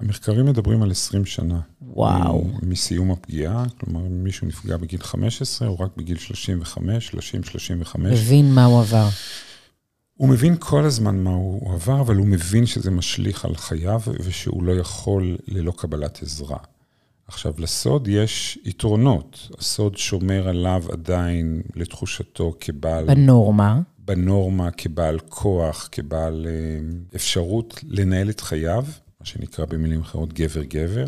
המחקרים 0.00 0.46
מדברים 0.46 0.82
על 0.82 0.90
20 0.90 1.24
שנה. 1.24 1.60
וואו. 1.82 2.50
מסיום 2.62 3.10
הפגיעה, 3.10 3.64
כלומר, 3.80 4.00
אם 4.00 4.24
מישהו 4.24 4.46
נפגע 4.46 4.76
בגיל 4.76 5.02
15, 5.02 5.68
או 5.68 5.80
רק 5.80 5.90
בגיל 5.96 6.18
35, 6.18 7.06
30, 7.06 7.44
35. 7.44 8.12
מבין 8.12 8.54
מה 8.54 8.64
הוא 8.64 8.80
עבר. 8.80 9.08
הוא 10.16 10.28
מבין 10.28 10.56
כל 10.58 10.84
הזמן 10.84 11.22
מה 11.24 11.30
הוא 11.30 11.74
עבר, 11.74 12.00
אבל 12.00 12.16
הוא 12.16 12.26
מבין 12.26 12.66
שזה 12.66 12.90
משליך 12.90 13.44
על 13.44 13.56
חייו, 13.56 14.00
ושהוא 14.24 14.64
לא 14.64 14.72
יכול 14.72 15.36
ללא 15.46 15.72
קבלת 15.76 16.22
עזרה. 16.22 16.58
עכשיו, 17.26 17.54
לסוד 17.58 18.08
יש 18.08 18.58
יתרונות. 18.64 19.48
הסוד 19.58 19.96
שומר 19.96 20.48
עליו 20.48 20.84
עדיין, 20.92 21.62
לתחושתו, 21.74 22.54
כבעל... 22.60 23.06
בנורמה. 23.06 23.80
בנורמה, 23.98 24.70
כבעל 24.70 25.18
כוח, 25.18 25.88
כבעל 25.92 26.46
אה, 26.46 26.96
אפשרות 27.16 27.80
לנהל 27.88 28.30
את 28.30 28.40
חייו. 28.40 28.84
מה 29.20 29.26
שנקרא 29.26 29.64
במילים 29.64 30.00
אחרות 30.00 30.32
גבר-גבר. 30.32 31.06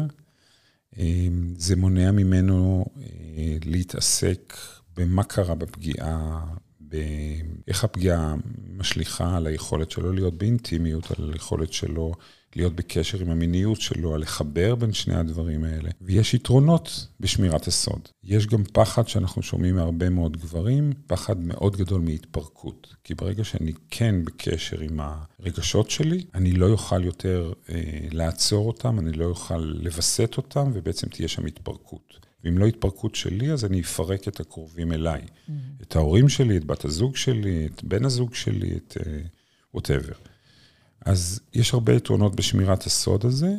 אמ, 0.99 1.55
זה 1.57 1.77
מונע 1.77 2.11
ממנו 2.11 2.85
אה, 3.03 3.57
להתעסק 3.65 4.57
במה 4.97 5.25
קרה 5.25 5.55
בפגיעה, 5.55 6.45
באיך 6.89 7.85
הפגיעה 7.85 8.35
משליכה 8.77 9.37
על 9.37 9.47
היכולת 9.47 9.91
שלו 9.91 10.13
להיות 10.13 10.35
באינטימיות, 10.35 11.11
על 11.19 11.33
היכולת 11.33 11.73
שלו 11.73 12.13
להיות 12.57 12.77
בקשר 12.77 13.21
עם 13.21 13.31
המיניות 13.31 13.81
שלו, 13.81 14.15
על 14.15 14.21
לחבר 14.21 14.75
בין 14.75 14.93
שני 14.93 15.15
הדברים 15.15 15.65
האלה. 15.65 15.91
ויש 16.01 16.35
יתרונות 16.35 17.07
בשמירת 17.21 17.67
הסוד. 17.67 18.09
יש 18.25 18.47
גם 18.47 18.65
פחד 18.73 19.09
שאנחנו 19.09 19.43
שומעים 19.43 19.75
מהרבה 19.77 20.11
מאוד 20.11 20.37
גברים, 20.37 20.93
פחד 21.07 21.39
מאוד 21.41 21.77
גדול 21.77 22.01
מהתפרקות. 22.01 22.95
כי 23.05 23.15
ברגע 23.15 23.45
שאני 23.45 23.73
כן 23.91 24.25
בקשר 24.25 24.81
עם 24.81 25.01
הרגשות 25.41 25.91
שלי, 25.91 26.25
אני 26.35 26.53
לא 26.53 26.71
אוכל 26.71 27.05
יותר 27.05 27.53
אה, 27.71 27.81
לעצור 28.13 28.67
אותם, 28.67 28.99
אני 28.99 29.13
לא 29.13 29.25
אוכל 29.25 29.59
לווסת 29.59 30.35
אותם, 30.37 30.71
ובעצם 30.75 31.09
תהיה 31.09 31.29
שם 31.29 31.47
התפרקות. 31.47 32.26
ואם 32.45 32.59
לא 32.59 32.67
התפרקות 32.67 33.15
שלי, 33.15 33.53
אז 33.53 33.65
אני 33.65 33.81
אפרק 33.81 34.29
את 34.29 34.41
הקרובים 34.41 34.93
אליי. 34.93 35.21
Mm-hmm. 35.21 35.53
את 35.83 35.97
ההורים 35.97 36.29
שלי, 36.29 36.57
את 36.57 36.65
בת 36.65 36.85
הזוג 36.85 37.17
שלי, 37.17 37.67
את 37.67 37.85
בן 37.85 38.05
הזוג 38.05 38.35
שלי, 38.35 38.77
את 38.77 38.97
ווטאבר. 39.75 40.13
Uh, 40.13 40.29
אז 41.07 41.41
יש 41.55 41.75
הרבה 41.75 41.95
יתרונות 41.95 42.37
בשמירת 42.37 42.87
הסוד 42.87 43.25
הזה, 43.25 43.55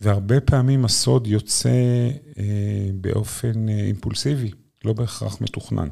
והרבה 0.00 0.40
פעמים 0.40 0.84
הסוד 0.84 1.26
יוצא 1.26 2.08
אה, 2.38 2.90
באופן 2.94 3.68
אה, 3.68 3.84
אימפולסיבי, 3.84 4.50
לא 4.84 4.92
בהכרח 4.92 5.40
מתוכנן. 5.40 5.88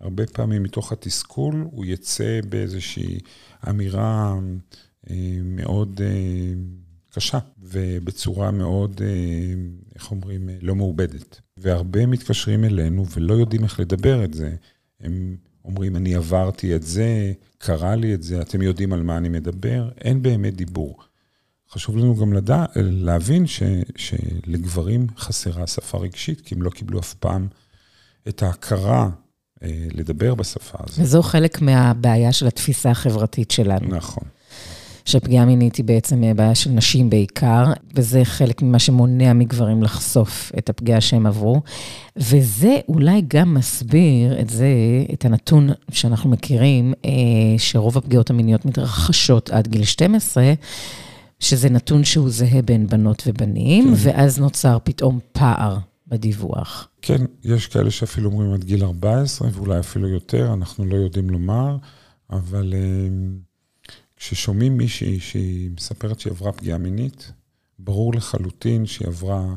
הרבה 0.00 0.26
פעמים 0.26 0.62
מתוך 0.62 0.92
התסכול 0.92 1.68
הוא 1.70 1.84
יצא 1.84 2.40
באיזושהי 2.48 3.20
אמירה 3.68 4.34
אה, 5.10 5.38
מאוד 5.44 6.00
אה, 6.04 6.52
קשה, 7.14 7.38
ובצורה 7.58 8.50
מאוד, 8.50 9.00
אה, 9.04 9.54
איך 9.94 10.10
אומרים, 10.10 10.48
אה, 10.48 10.54
לא 10.60 10.74
מעובדת. 10.74 11.40
והרבה 11.56 12.06
מתקשרים 12.06 12.64
אלינו 12.64 13.06
ולא 13.16 13.34
יודעים 13.34 13.64
איך 13.64 13.80
לדבר 13.80 14.24
את 14.24 14.34
זה. 14.34 14.54
הם 15.00 15.36
אומרים, 15.64 15.96
אני 15.96 16.14
עברתי 16.14 16.76
את 16.76 16.82
זה, 16.82 17.32
קרה 17.58 17.96
לי 17.96 18.14
את 18.14 18.22
זה, 18.22 18.40
אתם 18.40 18.62
יודעים 18.62 18.92
על 18.92 19.02
מה 19.02 19.16
אני 19.16 19.28
מדבר, 19.28 19.88
אין 20.00 20.22
באמת 20.22 20.56
דיבור. 20.56 21.02
חשוב 21.70 21.96
לנו 21.96 22.16
גם 22.16 22.32
לדע, 22.32 22.64
להבין 22.76 23.46
ש, 23.46 23.62
שלגברים 23.96 25.06
חסרה 25.18 25.66
שפה 25.66 25.98
רגשית, 25.98 26.40
כי 26.40 26.54
הם 26.54 26.62
לא 26.62 26.70
קיבלו 26.70 27.00
אף 27.00 27.14
פעם 27.14 27.48
את 28.28 28.42
ההכרה 28.42 29.10
אה, 29.62 29.86
לדבר 29.90 30.34
בשפה 30.34 30.78
הזאת. 30.80 30.98
וזו 30.98 31.22
חלק 31.22 31.60
מהבעיה 31.60 32.32
של 32.32 32.46
התפיסה 32.46 32.90
החברתית 32.90 33.50
שלנו. 33.50 33.88
נכון. 33.88 34.24
שפגיעה 35.04 35.44
מינית 35.44 35.76
היא 35.76 35.84
בעצם 35.84 36.24
אה, 36.24 36.34
בעיה 36.34 36.54
של 36.54 36.70
נשים 36.70 37.10
בעיקר, 37.10 37.72
וזה 37.94 38.24
חלק 38.24 38.62
ממה 38.62 38.78
שמונע 38.78 39.32
מגברים 39.32 39.82
לחשוף 39.82 40.52
את 40.58 40.70
הפגיעה 40.70 41.00
שהם 41.00 41.26
עברו. 41.26 41.62
וזה 42.16 42.78
אולי 42.88 43.22
גם 43.28 43.54
מסביר 43.54 44.40
את 44.40 44.50
זה, 44.50 44.66
את 45.12 45.24
הנתון 45.24 45.70
שאנחנו 45.90 46.30
מכירים, 46.30 46.94
אה, 47.04 47.10
שרוב 47.58 47.98
הפגיעות 47.98 48.30
המיניות 48.30 48.64
מתרחשות 48.66 49.50
עד 49.50 49.68
גיל 49.68 49.84
12, 49.84 50.52
שזה 51.40 51.70
נתון 51.70 52.04
שהוא 52.04 52.30
זהה 52.30 52.62
בין 52.62 52.86
בנות 52.86 53.22
ובנים, 53.26 53.84
כן. 53.84 53.94
ואז 53.96 54.38
נוצר 54.38 54.78
פתאום 54.84 55.18
פער 55.32 55.78
בדיווח. 56.08 56.88
כן, 57.02 57.24
יש 57.44 57.66
כאלה 57.66 57.90
שאפילו 57.90 58.30
אומרים 58.30 58.52
עד 58.52 58.64
גיל 58.64 58.84
14, 58.84 59.48
ואולי 59.52 59.80
אפילו 59.80 60.08
יותר, 60.08 60.52
אנחנו 60.52 60.84
לא 60.84 60.96
יודעים 60.96 61.30
לומר, 61.30 61.76
אבל... 62.30 62.74
כששומעים 64.22 64.76
מישהי 64.76 65.20
שהיא 65.20 65.70
מספרת 65.70 66.20
שהיא 66.20 66.30
עברה 66.30 66.52
פגיעה 66.52 66.78
מינית, 66.78 67.32
ברור 67.78 68.14
לחלוטין 68.14 68.86
שהיא 68.86 69.08
עברה 69.08 69.54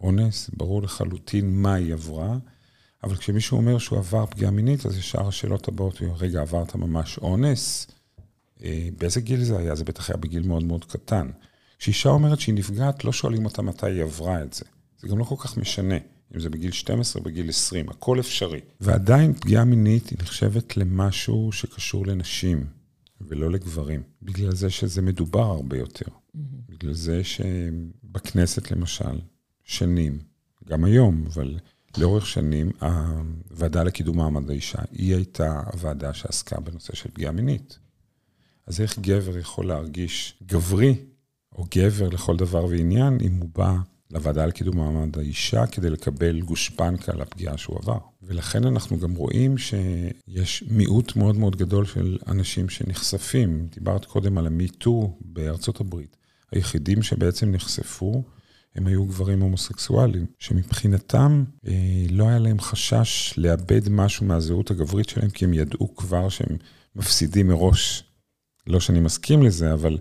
אונס, 0.00 0.50
ברור 0.56 0.82
לחלוטין 0.82 1.62
מה 1.62 1.74
היא 1.74 1.92
עברה, 1.92 2.36
אבל 3.04 3.16
כשמישהו 3.16 3.56
אומר 3.56 3.78
שהוא 3.78 3.98
עבר 3.98 4.26
פגיעה 4.26 4.50
מינית, 4.50 4.86
אז 4.86 4.98
ישר 4.98 5.28
השאלות 5.28 5.68
הבאות, 5.68 6.02
רגע, 6.18 6.40
עברת 6.40 6.74
ממש 6.74 7.18
אונס? 7.18 7.86
אה, 8.64 8.88
באיזה 8.98 9.20
גיל 9.20 9.44
זה 9.44 9.58
היה? 9.58 9.74
זה 9.74 9.84
בטח 9.84 10.10
היה 10.10 10.16
בגיל 10.16 10.46
מאוד 10.46 10.64
מאוד 10.64 10.84
קטן. 10.84 11.30
כשאישה 11.78 12.08
אומרת 12.08 12.40
שהיא 12.40 12.54
נפגעת, 12.54 13.04
לא 13.04 13.12
שואלים 13.12 13.44
אותה 13.44 13.62
מתי 13.62 13.86
היא 13.86 14.02
עברה 14.02 14.42
את 14.42 14.52
זה. 14.52 14.64
זה 14.98 15.08
גם 15.08 15.18
לא 15.18 15.24
כל 15.24 15.36
כך 15.38 15.56
משנה, 15.56 15.96
אם 16.34 16.40
זה 16.40 16.50
בגיל 16.50 16.72
12 16.72 17.20
או 17.20 17.24
בגיל 17.24 17.48
20, 17.48 17.88
הכל 17.88 18.20
אפשרי. 18.20 18.60
ועדיין 18.80 19.34
פגיעה 19.34 19.64
מינית 19.64 20.08
היא 20.08 20.18
נחשבת 20.22 20.76
למשהו 20.76 21.52
שקשור 21.52 22.06
לנשים. 22.06 22.75
ולא 23.20 23.50
לגברים. 23.50 24.02
בגלל 24.22 24.54
זה 24.54 24.70
שזה 24.70 25.02
מדובר 25.02 25.44
הרבה 25.44 25.78
יותר. 25.78 26.06
Mm-hmm. 26.06 26.40
בגלל 26.68 26.92
זה 26.92 27.24
שבכנסת, 27.24 28.70
למשל, 28.70 29.20
שנים, 29.64 30.18
גם 30.68 30.84
היום, 30.84 31.24
אבל 31.26 31.58
לאורך 31.98 32.26
שנים, 32.26 32.70
הוועדה 33.50 33.82
לקידום 33.82 34.16
מעמד 34.16 34.50
האישה, 34.50 34.78
היא 34.92 35.14
הייתה 35.14 35.62
הוועדה 35.72 36.14
שעסקה 36.14 36.60
בנושא 36.60 36.96
של 36.96 37.10
פגיעה 37.10 37.32
מינית. 37.32 37.78
אז 38.66 38.80
איך 38.80 38.98
גבר 38.98 39.38
יכול 39.38 39.66
להרגיש 39.66 40.38
גברי, 40.46 40.94
או 41.52 41.64
גבר 41.76 42.08
לכל 42.08 42.36
דבר 42.36 42.64
ועניין, 42.64 43.18
אם 43.20 43.32
הוא 43.32 43.48
בא 43.54 43.74
לוועדה 44.10 44.46
לקידום 44.46 44.76
מעמד 44.76 45.18
האישה 45.18 45.66
כדי 45.66 45.90
לקבל 45.90 46.40
גושפנקה 46.40 47.12
לפגיעה 47.12 47.58
שהוא 47.58 47.78
עבר. 47.82 47.98
ולכן 48.22 48.64
אנחנו 48.64 48.98
גם 48.98 49.14
רואים 49.14 49.58
שיש 49.58 50.64
מיעוט 50.70 51.16
מאוד 51.16 51.36
מאוד 51.36 51.56
גדול 51.56 51.86
של 51.86 52.18
אנשים 52.26 52.68
שנחשפים. 52.68 53.66
דיברת 53.74 54.04
קודם 54.04 54.38
על 54.38 54.46
ה-MeToo 54.46 55.06
בארצות 55.20 55.80
הברית. 55.80 56.16
היחידים 56.52 57.02
שבעצם 57.02 57.52
נחשפו 57.52 58.22
הם 58.74 58.86
היו 58.86 59.06
גברים 59.06 59.40
הומוסקסואלים, 59.40 60.26
שמבחינתם 60.38 61.44
אה, 61.66 61.72
לא 62.10 62.28
היה 62.28 62.38
להם 62.38 62.60
חשש 62.60 63.34
לאבד 63.36 63.88
משהו 63.88 64.26
מהזהות 64.26 64.70
הגברית 64.70 65.08
שלהם, 65.08 65.30
כי 65.30 65.44
הם 65.44 65.54
ידעו 65.54 65.94
כבר 65.94 66.28
שהם 66.28 66.56
מפסידים 66.96 67.48
מראש. 67.48 68.04
לא 68.66 68.80
שאני 68.80 69.00
מסכים 69.00 69.42
לזה, 69.42 69.72
אבל 69.72 69.98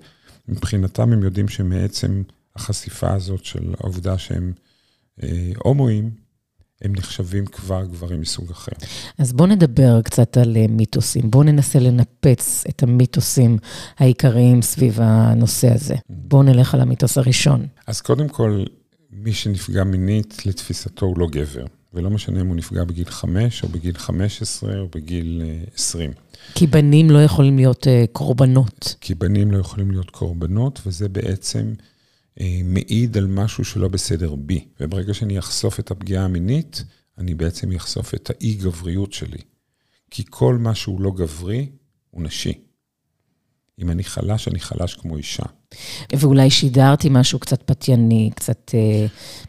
מבחינתם 0.48 1.14
הם 1.14 1.24
יודעים 1.24 1.48
שמעצם 1.48 2.24
החשיפה 2.56 3.14
הזאת 3.14 3.46
של 3.46 3.74
העובדה 3.80 4.18
שהם 4.18 4.54
אה, 5.24 5.52
הומואים, 5.64 6.26
הם 6.82 6.94
נחשבים 6.96 7.46
כבר 7.46 7.86
גברים 7.86 8.22
מסוג 8.22 8.52
אחר. 8.52 8.72
אז 9.18 9.34
בואו 9.34 9.50
נדבר 9.50 10.02
קצת 10.02 10.38
על 10.38 10.58
אה, 10.58 10.66
מיתוסים. 10.70 11.32
בואו 11.32 11.44
ננסה 11.44 11.80
לנפץ 11.80 12.64
את 12.70 12.84
המיתוסים 12.84 13.58
העיקריים 13.98 14.62
סביב 14.62 15.00
הנושא 15.02 15.74
הזה. 15.74 15.94
Mm-hmm. 15.94 16.00
בואו 16.10 16.44
נלך 16.44 16.74
על 16.74 16.82
המיתוס 16.82 17.18
הראשון. 17.18 17.68
אז 17.88 18.02
קודם 18.02 18.30
כל, 18.30 18.64
מי 19.12 19.34
שנפגע 19.34 19.84
מינית, 19.84 20.46
לתפיסתו 20.46 21.06
הוא 21.06 21.20
לא 21.20 21.28
גבר. 21.32 21.66
ולא 21.94 22.10
משנה 22.10 22.42
אם 22.42 22.48
הוא 22.48 22.56
נפגע 22.56 22.84
בגיל 22.84 23.10
5, 23.10 23.64
או 23.64 23.70
בגיל 23.70 23.98
15, 23.98 24.80
או 24.80 24.88
בגיל 24.96 25.42
20. 25.76 26.10
אה, 26.10 26.16
כי 26.56 26.68
בנים 26.68 27.12
לא 27.12 27.24
יכולים 27.24 27.58
להיות 27.58 27.88
קורבנות. 28.12 28.96
כי 29.02 29.16
בנים 29.16 29.52
לא 29.52 29.58
יכולים 29.58 29.92
להיות 29.92 30.10
קורבנות, 30.10 30.82
וזה 30.86 31.10
בעצם 31.10 31.74
אה, 31.80 31.95
מעיד 32.64 33.18
על 33.18 33.28
משהו 33.28 33.66
שלא 33.66 33.88
בסדר 33.88 34.36
בי. 34.36 34.68
וברגע 34.80 35.14
שאני 35.14 35.40
אחשוף 35.40 35.80
את 35.80 35.92
הפגיעה 35.92 36.26
המינית, 36.26 36.84
אני 37.18 37.36
בעצם 37.36 37.72
אחשוף 37.72 38.14
את 38.14 38.30
האי-גבריות 38.30 39.14
שלי. 39.14 39.42
כי 40.12 40.24
כל 40.30 40.58
מה 40.58 40.76
שהוא 40.76 41.02
לא 41.02 41.12
גברי, 41.12 41.70
הוא 42.12 42.24
נשי. 42.24 42.54
אם 43.80 43.92
אני 43.92 44.04
חלש, 44.04 44.48
אני 44.48 44.60
חלש 44.60 44.94
כמו 44.94 45.18
אישה. 45.18 45.44
ואולי 46.16 46.50
שידרתי 46.50 47.10
משהו 47.12 47.40
קצת 47.40 47.64
פתייני, 47.64 48.30
קצת 48.36 48.72
אה, 48.74 49.06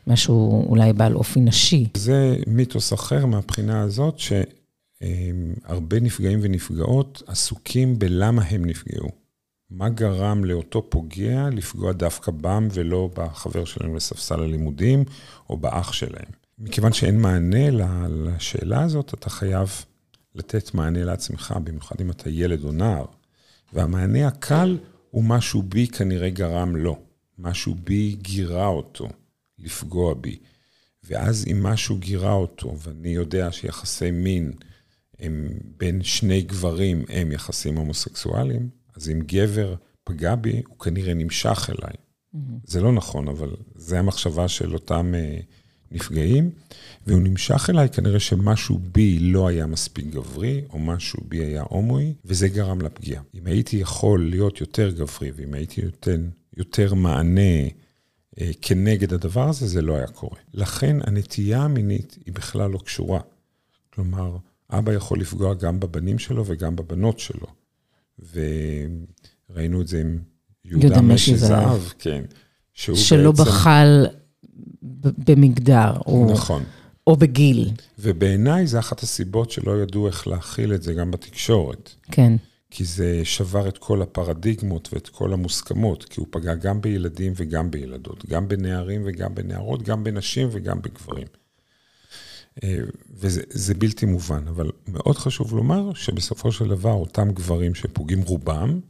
משהו 0.07 0.67
אולי 0.69 0.93
בעל 0.93 1.15
אופי 1.15 1.41
נשי. 1.41 1.89
זה 1.97 2.37
מיתוס 2.47 2.93
אחר 2.93 3.27
מהבחינה 3.27 3.81
הזאת, 3.81 4.19
שהרבה 4.19 6.01
נפגעים 6.01 6.39
ונפגעות 6.43 7.23
עסוקים 7.27 7.99
בלמה 7.99 8.43
הם 8.43 8.65
נפגעו. 8.65 9.26
מה 9.71 9.89
גרם 9.89 10.45
לאותו 10.45 10.91
פוגע 10.91 11.49
לפגוע 11.53 11.93
דווקא 11.93 12.33
בם 12.33 12.69
ולא 12.73 13.11
בחבר 13.15 13.65
שלהם 13.65 13.97
לספסל 13.97 14.41
הלימודים 14.41 15.05
או 15.51 15.57
באח 15.57 15.93
שלהם. 15.93 16.31
מכיוון 16.59 16.93
שאין 16.93 17.21
מענה 17.21 17.71
לשאלה 18.09 18.83
הזאת, 18.83 19.15
אתה 19.15 19.31
חייב 19.31 19.85
לתת 20.35 20.75
מענה 20.75 21.05
לעצמך, 21.05 21.55
במיוחד 21.65 22.01
אם 22.01 22.11
אתה 22.11 22.31
ילד 22.31 22.65
או 22.65 22.73
נער. 22.73 23.05
והמענה 23.73 24.27
הקל 24.27 24.79
הוא 25.11 25.25
משהו 25.25 25.63
בי 25.63 25.87
כנראה 25.87 26.31
גרם 26.31 26.77
לו, 26.77 26.99
משהו 27.39 27.75
בי 27.75 28.17
גירה 28.23 28.67
אותו 28.67 29.09
לפגוע 29.59 30.15
בי. 30.15 30.39
ואז 31.05 31.45
אם 31.53 31.63
משהו 31.63 31.97
גירה 31.97 32.33
אותו, 32.33 32.79
ואני 32.79 33.09
יודע 33.09 33.53
שיחסי 33.53 34.11
מין 34.11 34.53
הם 35.19 35.49
בין 35.77 36.03
שני 36.03 36.43
גברים 36.43 37.05
הם 37.09 37.33
יחסים 37.33 37.77
הומוסקסואליים, 37.77 38.69
אז 38.97 39.11
אם 39.11 39.21
גבר 39.27 39.75
פגע 40.05 40.35
בי, 40.35 40.63
הוא 40.69 40.79
כנראה 40.79 41.15
נמשך 41.15 41.71
אליי. 41.71 41.95
Mm-hmm. 41.95 42.39
זה 42.65 42.81
לא 42.81 42.93
נכון, 42.93 43.29
אבל 43.29 43.51
זה 43.75 43.99
המחשבה 43.99 44.49
של 44.49 44.75
אותם 44.75 45.15
uh, 45.15 45.45
נפגעים, 45.91 46.51
והוא 47.07 47.21
נמשך 47.21 47.71
אליי, 47.71 47.89
כנראה 47.89 48.21
שמשהו 48.21 48.79
בי 48.93 49.19
לא 49.19 49.49
היה 49.49 49.67
מספיק 49.67 50.07
גברי, 50.07 50.65
או 50.71 50.79
משהו 50.79 51.23
בי 51.29 51.45
היה 51.45 51.63
הומואי, 51.69 52.15
וזה 52.25 52.49
גרם 52.49 52.81
לפגיעה. 52.81 53.23
אם 53.35 53.47
הייתי 53.47 53.77
יכול 53.77 54.29
להיות 54.29 54.61
יותר 54.61 54.91
גברי, 54.91 55.31
ואם 55.37 55.55
הייתי 55.55 55.83
נותן 55.83 56.29
יותר 56.57 56.95
מענה 56.95 57.67
uh, 57.67 58.43
כנגד 58.63 59.13
הדבר 59.13 59.49
הזה, 59.49 59.67
זה 59.67 59.83
לא 59.83 59.97
היה 59.97 60.07
קורה. 60.07 60.39
לכן 60.55 60.97
הנטייה 61.03 61.63
המינית 61.63 62.19
היא 62.27 62.35
בכלל 62.35 62.71
לא 62.71 62.79
קשורה. 62.79 63.21
כלומר, 63.95 64.37
אבא 64.71 64.93
יכול 64.93 65.21
לפגוע 65.21 65.55
גם 65.55 65.81
בבנים 65.81 66.19
שלו 66.19 66.47
וגם 66.47 66.77
בבנות 66.77 67.19
שלו. 67.19 67.47
וראינו 68.19 69.81
את 69.81 69.89
זה 69.89 70.01
עם 70.01 70.19
יהודה 70.65 71.01
משי 71.01 71.37
זהב, 71.37 71.81
כן. 71.99 72.25
שלא 72.75 73.33
בעצם... 73.33 73.45
בחל 73.45 74.07
במגדר. 75.03 75.93
או... 76.07 76.31
נכון. 76.33 76.63
או 77.07 77.17
בגיל. 77.17 77.71
ובעיניי 77.99 78.67
זה 78.67 78.79
אחת 78.79 79.03
הסיבות 79.03 79.51
שלא 79.51 79.83
ידעו 79.83 80.07
איך 80.07 80.27
להכיל 80.27 80.75
את 80.75 80.83
זה 80.83 80.95
גם 80.95 81.11
בתקשורת. 81.11 81.91
כן. 82.11 82.33
כי 82.71 82.85
זה 82.85 83.21
שבר 83.25 83.69
את 83.69 83.79
כל 83.79 84.03
הפרדיגמות 84.03 84.89
ואת 84.93 85.09
כל 85.09 85.33
המוסכמות, 85.33 86.05
כי 86.05 86.21
הוא 86.21 86.27
פגע 86.31 86.55
גם 86.55 86.81
בילדים 86.81 87.33
וגם 87.37 87.71
בילדות, 87.71 88.27
גם 88.27 88.49
בנערים 88.49 89.03
וגם 89.05 89.35
בנערות, 89.35 89.83
גם 89.83 90.05
בנשים 90.05 90.49
וגם 90.53 90.83
בגברים. 90.83 91.27
אה, 92.65 92.79
וזה 93.11 93.75
בלתי 93.75 94.07
מובן, 94.07 94.49
אבל 94.49 94.71
מאוד 94.89 95.17
חשוב 95.17 95.55
לומר 95.57 95.95
שבסופו 95.95 96.53
של 96.53 96.69
דבר 96.69 96.93
אותם 96.93 97.31
גברים 97.31 97.75
שפוגעים 97.75 98.23
רובם, 98.23 98.81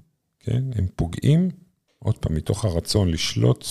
כן, 0.41 0.63
הם 0.75 0.87
פוגעים, 0.97 1.51
עוד 1.99 2.19
פעם, 2.19 2.35
מתוך 2.35 2.65
הרצון 2.65 3.09
לשלוט 3.09 3.67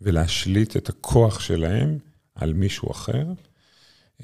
ולהשליט 0.00 0.76
את 0.76 0.88
הכוח 0.88 1.40
שלהם 1.40 1.98
על 2.34 2.52
מישהו 2.52 2.90
אחר, 2.90 3.26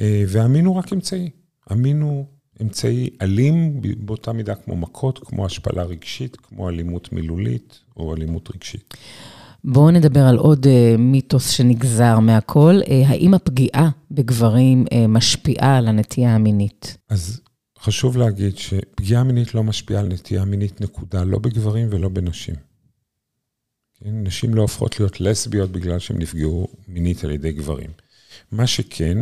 אה, 0.00 0.24
והמין 0.28 0.66
הוא 0.66 0.76
רק 0.76 0.92
אמצעי. 0.92 1.30
המין 1.66 2.00
הוא 2.02 2.26
אמצעי 2.62 3.10
אלים 3.22 3.80
באותה 3.98 4.32
מידה 4.32 4.54
כמו 4.54 4.76
מכות, 4.76 5.18
כמו 5.18 5.46
השפלה 5.46 5.82
רגשית, 5.82 6.36
כמו 6.36 6.68
אלימות 6.68 7.12
מילולית 7.12 7.80
או 7.96 8.14
אלימות 8.14 8.50
רגשית. 8.54 8.94
בואו 9.64 9.90
נדבר 9.90 10.20
על 10.20 10.36
עוד 10.36 10.66
uh, 10.66 10.68
מיתוס 10.98 11.50
שנגזר 11.50 12.18
מהכל. 12.18 12.80
Uh, 12.84 12.90
האם 13.06 13.34
הפגיעה 13.34 13.90
בגברים 14.10 14.84
uh, 14.86 14.94
משפיעה 15.08 15.78
על 15.78 15.88
הנטייה 15.88 16.34
המינית? 16.34 16.96
אז 17.10 17.40
חשוב 17.78 18.16
להגיד 18.16 18.58
שפגיעה 18.58 19.24
מינית 19.24 19.54
לא 19.54 19.64
משפיעה 19.64 20.00
על 20.00 20.08
נטייה 20.08 20.44
מינית, 20.44 20.80
נקודה, 20.80 21.24
לא 21.24 21.38
בגברים 21.38 21.88
ולא 21.90 22.08
בנשים. 22.08 22.54
כן? 24.04 24.22
נשים 24.22 24.54
לא 24.54 24.62
הופכות 24.62 25.00
להיות 25.00 25.20
לסביות 25.20 25.72
בגלל 25.72 25.98
שהן 25.98 26.18
נפגעו 26.18 26.68
מינית 26.88 27.24
על 27.24 27.30
ידי 27.30 27.52
גברים. 27.52 27.90
מה 28.52 28.66
שכן, 28.66 29.18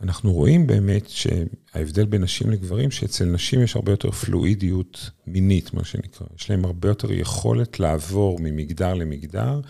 אנחנו 0.00 0.32
רואים 0.32 0.66
באמת 0.66 1.08
שההבדל 1.08 2.04
בין 2.04 2.22
נשים 2.22 2.50
לגברים, 2.50 2.90
שאצל 2.90 3.24
נשים 3.24 3.62
יש 3.62 3.76
הרבה 3.76 3.92
יותר 3.92 4.10
פלואידיות 4.10 5.10
מינית, 5.26 5.74
מה 5.74 5.84
שנקרא. 5.84 6.26
יש 6.38 6.50
להם 6.50 6.64
הרבה 6.64 6.88
יותר 6.88 7.12
יכולת 7.12 7.80
לעבור 7.80 8.38
ממגדר 8.40 8.94
למגדר, 8.94 9.60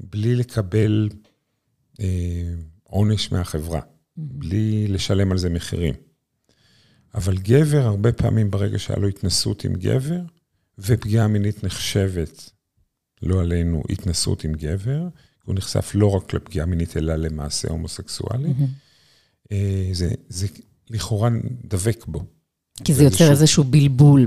בלי 0.00 0.34
לקבל 0.34 1.08
אה, 2.00 2.54
עונש 2.82 3.32
מהחברה, 3.32 3.80
בלי 4.16 4.88
לשלם 4.88 5.32
על 5.32 5.38
זה 5.38 5.50
מחירים. 5.50 5.94
אבל 7.14 7.38
גבר, 7.38 7.82
הרבה 7.82 8.12
פעמים 8.12 8.50
ברגע 8.50 8.78
שהיה 8.78 8.98
לו 8.98 9.08
התנסות 9.08 9.64
עם 9.64 9.74
גבר, 9.74 10.20
ופגיעה 10.78 11.28
מינית 11.28 11.64
נחשבת, 11.64 12.50
לא 13.22 13.40
עלינו, 13.40 13.82
התנסות 13.90 14.44
עם 14.44 14.52
גבר, 14.52 15.08
הוא 15.44 15.54
נחשף 15.54 15.92
לא 15.94 16.10
רק 16.10 16.34
לפגיעה 16.34 16.66
מינית, 16.66 16.96
אלא 16.96 17.16
למעשה 17.16 17.68
הומוסקסואלי. 17.68 18.48
Mm-hmm. 18.48 18.83
זה, 19.92 20.10
זה 20.28 20.46
לכאורה 20.90 21.28
דבק 21.64 22.04
בו. 22.06 22.24
כי 22.84 22.94
זה 22.94 23.04
יוצר 23.04 23.30
איזשהו 23.30 23.64
בלבול 23.64 24.26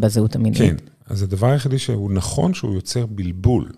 בזהות 0.00 0.36
המינית. 0.36 0.58
כן, 0.58 0.76
אז 1.06 1.22
הדבר 1.22 1.46
היחידי 1.46 1.78
שהוא 1.78 2.12
נכון 2.12 2.54
שהוא 2.54 2.74
יוצר 2.74 3.06
בלבול. 3.06 3.72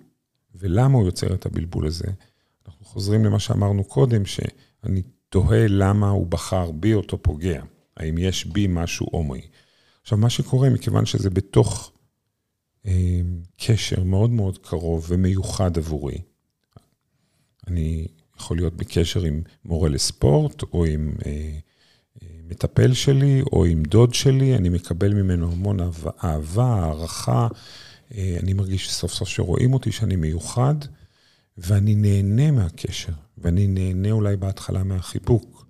ולמה 0.54 0.98
הוא 0.98 1.06
יוצר 1.06 1.34
את 1.34 1.46
הבלבול 1.46 1.86
הזה? 1.86 2.06
אנחנו 2.68 2.84
חוזרים 2.84 3.24
למה 3.24 3.38
שאמרנו 3.38 3.84
קודם, 3.84 4.26
שאני 4.26 5.02
תוהה 5.28 5.66
למה 5.68 6.08
הוא 6.08 6.26
בחר 6.26 6.70
בי 6.70 6.94
אותו 6.94 7.22
פוגע. 7.22 7.62
האם 7.96 8.18
יש 8.18 8.46
בי 8.46 8.66
משהו 8.66 9.06
הומואי. 9.10 9.40
עכשיו, 10.02 10.18
מה 10.18 10.30
שקורה, 10.30 10.70
מכיוון 10.70 11.06
שזה 11.06 11.30
בתוך 11.30 11.92
אה, 12.86 13.20
קשר 13.56 14.02
מאוד 14.04 14.30
מאוד 14.30 14.58
קרוב 14.58 15.06
ומיוחד 15.08 15.78
עבורי, 15.78 16.18
אני 17.66 18.06
יכול 18.40 18.56
להיות 18.56 18.76
בקשר 18.76 19.22
עם 19.22 19.42
מורה 19.64 19.88
לספורט, 19.88 20.62
או 20.72 20.84
עם 20.84 21.12
אה, 21.26 21.32
אה, 22.22 22.28
מטפל 22.48 22.92
שלי, 22.92 23.42
או 23.52 23.64
עם 23.64 23.82
דוד 23.82 24.14
שלי, 24.14 24.56
אני 24.56 24.68
מקבל 24.68 25.14
ממנו 25.14 25.52
המון 25.52 25.78
אהבה, 26.24 26.64
הערכה, 26.64 27.48
אה, 28.14 28.36
אני 28.42 28.52
מרגיש 28.52 28.90
סוף 28.90 29.12
סוף 29.12 29.28
שרואים 29.28 29.74
אותי, 29.74 29.92
שאני 29.92 30.16
מיוחד, 30.16 30.74
ואני 31.58 31.94
נהנה 31.94 32.50
מהקשר, 32.50 33.12
ואני 33.38 33.66
נהנה 33.66 34.10
אולי 34.10 34.36
בהתחלה 34.36 34.82
מהחיבוק. 34.82 35.66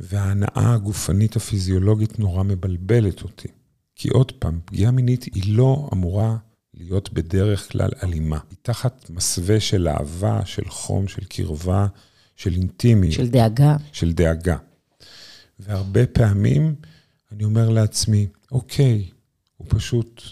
וההנאה 0.00 0.74
הגופנית 0.74 1.36
הפיזיולוגית 1.36 2.18
נורא 2.18 2.42
מבלבלת 2.42 3.22
אותי. 3.22 3.48
כי 3.96 4.08
עוד 4.08 4.32
פעם, 4.32 4.60
פגיעה 4.64 4.90
מינית 4.90 5.24
היא 5.24 5.56
לא 5.56 5.88
אמורה 5.92 6.36
להיות 6.80 7.12
בדרך 7.12 7.72
כלל 7.72 7.90
אלימה. 8.02 8.38
היא 8.50 8.58
תחת 8.62 9.10
מסווה 9.10 9.60
של 9.60 9.88
אהבה, 9.88 10.40
של 10.44 10.68
חום, 10.68 11.08
של 11.08 11.24
קרבה, 11.24 11.86
של 12.36 12.54
אינטימיות. 12.54 13.14
של 13.14 13.28
דאגה. 13.28 13.76
של 13.92 14.12
דאגה. 14.12 14.56
והרבה 15.58 16.06
פעמים 16.06 16.74
אני 17.32 17.44
אומר 17.44 17.68
לעצמי, 17.68 18.26
אוקיי, 18.52 19.08
הוא 19.56 19.66
פשוט 19.70 20.22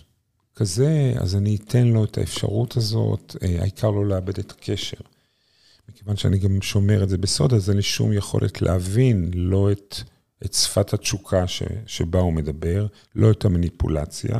כזה, 0.54 1.14
אז 1.16 1.36
אני 1.36 1.56
אתן 1.56 1.86
לו 1.86 2.04
את 2.04 2.18
האפשרות 2.18 2.76
הזאת, 2.76 3.36
אה, 3.42 3.60
העיקר 3.60 3.90
לא 3.90 4.06
לאבד 4.06 4.38
את 4.38 4.50
הקשר. 4.50 4.96
מכיוון 5.88 6.16
שאני 6.16 6.38
גם 6.38 6.62
שומר 6.62 7.02
את 7.02 7.08
זה 7.08 7.18
בסוד, 7.18 7.54
אז 7.54 7.68
אין 7.68 7.76
לי 7.76 7.82
שום 7.82 8.12
יכולת 8.12 8.62
להבין 8.62 9.30
לא 9.34 9.72
את, 9.72 9.96
את 10.44 10.54
שפת 10.54 10.92
התשוקה 10.92 11.46
ש, 11.46 11.62
שבה 11.86 12.18
הוא 12.18 12.32
מדבר, 12.32 12.86
לא 13.14 13.30
את 13.30 13.44
המניפולציה, 13.44 14.38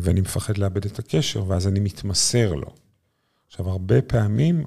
ואני 0.00 0.20
מפחד 0.20 0.58
לאבד 0.58 0.84
את 0.84 0.98
הקשר, 0.98 1.44
ואז 1.48 1.66
אני 1.66 1.80
מתמסר 1.80 2.54
לו. 2.54 2.74
עכשיו, 3.46 3.68
הרבה 3.68 4.02
פעמים 4.02 4.64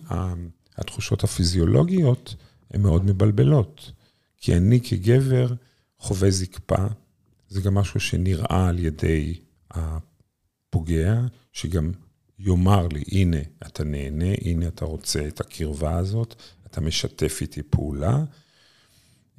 התחושות 0.77 1.23
הפיזיולוגיות 1.23 2.35
הן 2.71 2.81
מאוד 2.81 3.05
מבלבלות, 3.05 3.91
כי 4.37 4.57
אני 4.57 4.81
כגבר 4.81 5.47
חווה 5.99 6.31
זקפה, 6.31 6.87
זה 7.49 7.61
גם 7.61 7.73
משהו 7.73 7.99
שנראה 7.99 8.67
על 8.67 8.79
ידי 8.79 9.39
הפוגע, 9.71 11.21
שגם 11.51 11.91
יאמר 12.39 12.87
לי, 12.87 13.03
הנה, 13.11 13.37
אתה 13.67 13.83
נהנה, 13.83 14.33
הנה, 14.41 14.67
אתה 14.67 14.85
רוצה 14.85 15.27
את 15.27 15.39
הקרבה 15.39 15.97
הזאת, 15.97 16.35
אתה 16.65 16.81
משתף 16.81 17.37
איתי 17.41 17.63
פעולה. 17.63 18.23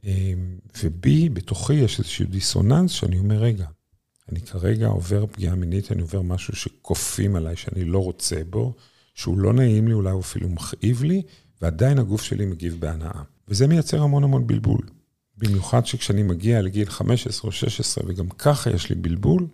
אמ, 0.04 0.58
ובי, 0.82 1.28
בתוכי, 1.28 1.74
יש 1.74 1.98
איזשהו 1.98 2.26
דיסוננס 2.26 2.90
שאני 2.90 3.18
אומר, 3.18 3.36
רגע, 3.36 3.66
אני 4.32 4.40
כרגע 4.40 4.86
עובר 4.86 5.26
פגיעה 5.26 5.54
מינית, 5.54 5.92
אני 5.92 6.02
עובר 6.02 6.22
משהו 6.22 6.56
שכופים 6.56 7.36
עליי, 7.36 7.56
שאני 7.56 7.84
לא 7.84 7.98
רוצה 7.98 8.36
בו, 8.50 8.74
שהוא 9.14 9.38
לא 9.38 9.52
נעים 9.52 9.88
לי, 9.88 9.94
אולי 9.94 10.10
הוא 10.10 10.20
אפילו 10.20 10.48
מכאיב 10.48 11.02
לי, 11.02 11.22
ועדיין 11.62 11.98
הגוף 11.98 12.22
שלי 12.22 12.46
מגיב 12.46 12.76
בהנאה. 12.80 13.22
וזה 13.48 13.66
מייצר 13.66 14.02
המון 14.02 14.24
המון 14.24 14.46
בלבול. 14.46 14.80
במיוחד 15.38 15.86
שכשאני 15.86 16.22
מגיע 16.22 16.62
לגיל 16.62 16.90
15 16.90 17.48
או 17.48 17.52
16, 17.52 18.04
וגם 18.06 18.28
ככה 18.28 18.70
יש 18.70 18.88
לי 18.88 18.94
בלבול, 18.94 19.46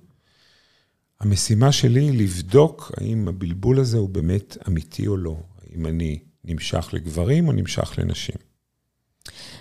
המשימה 1.21 1.73
שלי 1.73 2.01
היא 2.01 2.23
לבדוק 2.23 2.93
האם 2.97 3.29
הבלבול 3.29 3.81
הזה 3.81 3.99
הוא 3.99 4.09
באמת 4.09 4.57
אמיתי 4.69 5.07
או 5.07 5.17
לא. 5.17 5.37
האם 5.63 5.87
אני 5.87 6.19
נמשך 6.45 6.89
לגברים 6.93 7.49
או 7.49 7.53
נמשך 7.53 7.99
לנשים. 7.99 8.37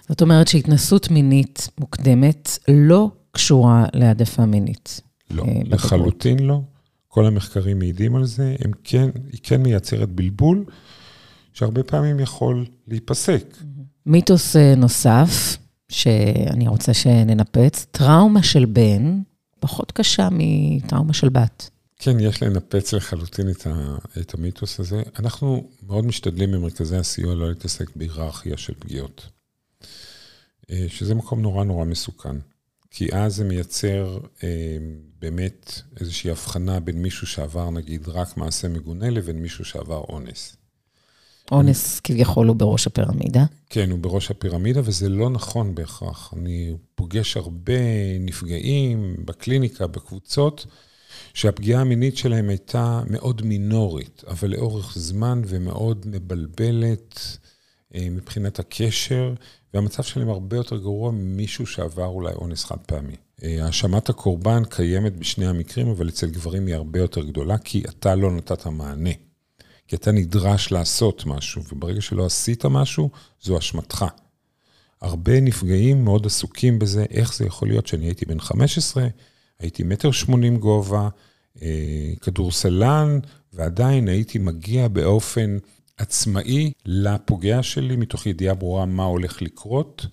זאת 0.09 0.21
אומרת 0.21 0.47
שהתנסות 0.47 1.11
מינית 1.11 1.69
מוקדמת 1.79 2.49
לא 2.67 3.11
קשורה 3.31 3.85
להעדפה 3.93 4.45
מינית. 4.45 5.01
לא, 5.31 5.43
אה, 5.43 5.61
לחלוטין 5.65 6.39
לא. 6.39 6.61
כל 7.07 7.25
המחקרים 7.25 7.79
מעידים 7.79 8.15
על 8.15 8.25
זה. 8.25 8.55
הם 8.59 8.71
כן, 8.83 9.09
היא 9.31 9.39
כן 9.43 9.61
מייצרת 9.61 10.09
בלבול, 10.09 10.65
שהרבה 11.53 11.83
פעמים 11.83 12.19
יכול 12.19 12.65
להיפסק. 12.87 13.57
מיתוס 14.05 14.55
אה, 14.55 14.75
נוסף, 14.75 15.57
שאני 15.89 16.67
רוצה 16.67 16.93
שננפץ, 16.93 17.85
טראומה 17.91 18.43
של 18.43 18.65
בן 18.65 19.21
פחות 19.59 19.91
קשה 19.91 20.27
מטראומה 20.31 21.13
של 21.13 21.29
בת. 21.29 21.69
כן, 21.97 22.19
יש 22.19 22.43
לנפץ 22.43 22.93
לחלוטין 22.93 23.49
את, 23.49 23.67
ה, 23.67 23.97
את 24.21 24.33
המיתוס 24.33 24.79
הזה. 24.79 25.03
אנחנו 25.19 25.67
מאוד 25.87 26.05
משתדלים 26.05 26.51
במרכזי 26.51 26.97
הסיוע 26.97 27.35
לא 27.35 27.49
להתעסק 27.49 27.95
בהיררכיה 27.95 28.57
של 28.57 28.73
פגיעות, 28.79 29.27
אה, 30.71 30.85
שזה 30.87 31.15
מקום 31.15 31.41
נורא 31.41 31.63
נורא 31.63 31.85
מסוכן. 31.85 32.35
כי 32.91 33.07
אז 33.11 33.35
זה 33.35 33.43
מייצר 33.43 34.19
אה, 34.43 34.77
באמת 35.19 35.81
איזושהי 35.99 36.31
הבחנה 36.31 36.79
בין 36.79 37.01
מישהו 37.01 37.27
שעבר 37.27 37.69
נגיד 37.69 38.07
רק 38.07 38.37
מעשה 38.37 38.67
מגונה 38.67 39.09
לבין 39.09 39.41
מישהו 39.41 39.65
שעבר 39.65 40.03
אונס. 40.09 40.55
אונס 41.51 41.99
כביכול 41.99 42.47
הוא 42.47 42.55
בראש 42.55 42.87
הפירמידה. 42.87 43.45
כן, 43.69 43.91
הוא 43.91 43.99
בראש 43.99 44.31
הפירמידה, 44.31 44.81
וזה 44.83 45.09
לא 45.09 45.29
נכון 45.29 45.75
בהכרח. 45.75 46.33
אני 46.37 46.73
פוגש 46.95 47.37
הרבה 47.37 47.73
נפגעים 48.19 49.15
בקליניקה, 49.25 49.87
בקבוצות, 49.87 50.65
שהפגיעה 51.33 51.81
המינית 51.81 52.17
שלהם 52.17 52.49
הייתה 52.49 53.01
מאוד 53.09 53.41
מינורית, 53.41 54.23
אבל 54.27 54.49
לאורך 54.49 54.93
זמן 54.97 55.41
ומאוד 55.45 56.05
מבלבלת 56.07 57.37
מבחינת 57.93 58.59
הקשר, 58.59 59.33
והמצב 59.73 60.03
שלהם 60.03 60.29
הרבה 60.29 60.57
יותר 60.57 60.77
גרוע 60.77 61.11
ממישהו 61.11 61.65
שעבר 61.65 62.05
אולי 62.05 62.33
אונס 62.33 62.65
חד 62.65 62.77
פעמי. 62.85 63.15
אה, 63.43 63.65
האשמת 63.65 64.09
הקורבן 64.09 64.63
קיימת 64.69 65.15
בשני 65.15 65.47
המקרים, 65.47 65.87
אבל 65.87 66.09
אצל 66.09 66.29
גברים 66.29 66.67
היא 66.67 66.75
הרבה 66.75 66.99
יותר 66.99 67.23
גדולה, 67.23 67.57
כי 67.57 67.83
אתה 67.89 68.15
לא 68.15 68.31
נתת 68.31 68.67
מענה. 68.67 69.09
כי 69.87 69.95
אתה 69.95 70.11
נדרש 70.11 70.71
לעשות 70.71 71.25
משהו, 71.25 71.63
וברגע 71.71 72.01
שלא 72.01 72.25
עשית 72.25 72.65
משהו, 72.65 73.09
זו 73.41 73.57
אשמתך. 73.57 74.05
הרבה 75.01 75.41
נפגעים 75.41 76.03
מאוד 76.03 76.25
עסוקים 76.25 76.79
בזה, 76.79 77.05
איך 77.09 77.35
זה 77.35 77.45
יכול 77.45 77.67
להיות 77.67 77.87
שאני 77.87 78.05
הייתי 78.05 78.25
בן 78.25 78.39
15, 78.39 79.07
הייתי 79.59 79.83
מטר 79.83 80.11
שמונים 80.11 80.57
גובה, 80.57 81.09
אה, 81.61 82.13
כדורסלן, 82.21 83.19
ועדיין 83.53 84.07
הייתי 84.07 84.39
מגיע 84.39 84.87
באופן 84.87 85.57
עצמאי 85.99 86.71
לפוגע 86.85 87.63
שלי, 87.63 87.95
מתוך 87.95 88.25
ידיעה 88.25 88.55
ברורה 88.55 88.85
מה 88.85 89.03
הולך 89.03 89.41
לקרות, 89.41 90.05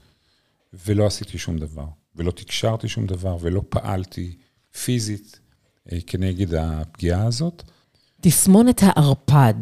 ולא 0.86 1.06
עשיתי 1.06 1.38
שום 1.38 1.58
דבר, 1.58 1.86
ולא 2.16 2.30
תקשרתי 2.30 2.88
שום 2.88 3.06
דבר, 3.06 3.36
ולא 3.40 3.62
פעלתי 3.68 4.36
פיזית 4.84 5.40
אה, 5.92 5.98
כנגד 6.06 6.54
הפגיעה 6.54 7.26
הזאת. 7.26 7.62
תסמונת 8.20 8.80
הערפד. 8.82 9.54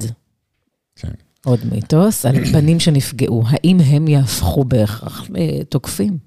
כן. 0.97 1.13
עוד 1.45 1.61
מיתוס, 1.71 2.27
על 2.27 2.45
בנים 2.53 2.81
שנפגעו, 2.81 3.43
האם 3.47 3.81
הם 3.81 4.09
יהפכו 4.09 4.65
בהכרח 4.65 5.27
לתוקפים? 5.31 6.19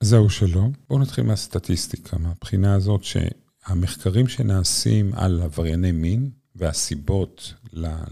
זהו 0.00 0.30
שלא. 0.30 0.62
בואו 0.88 0.98
נתחיל 0.98 1.24
מהסטטיסטיקה, 1.24 2.18
מהבחינה 2.18 2.74
הזאת 2.74 3.00
שהמחקרים 3.04 4.28
שנעשים 4.28 5.14
על 5.14 5.42
עברייני 5.42 5.92
מין 5.92 6.30
והסיבות 6.56 7.54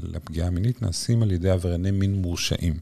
לפגיעה 0.02 0.46
המינית 0.46 0.82
נעשים 0.82 1.22
על 1.22 1.30
ידי 1.30 1.50
עברייני 1.50 1.90
מין 1.90 2.14
מורשעים. 2.22 2.78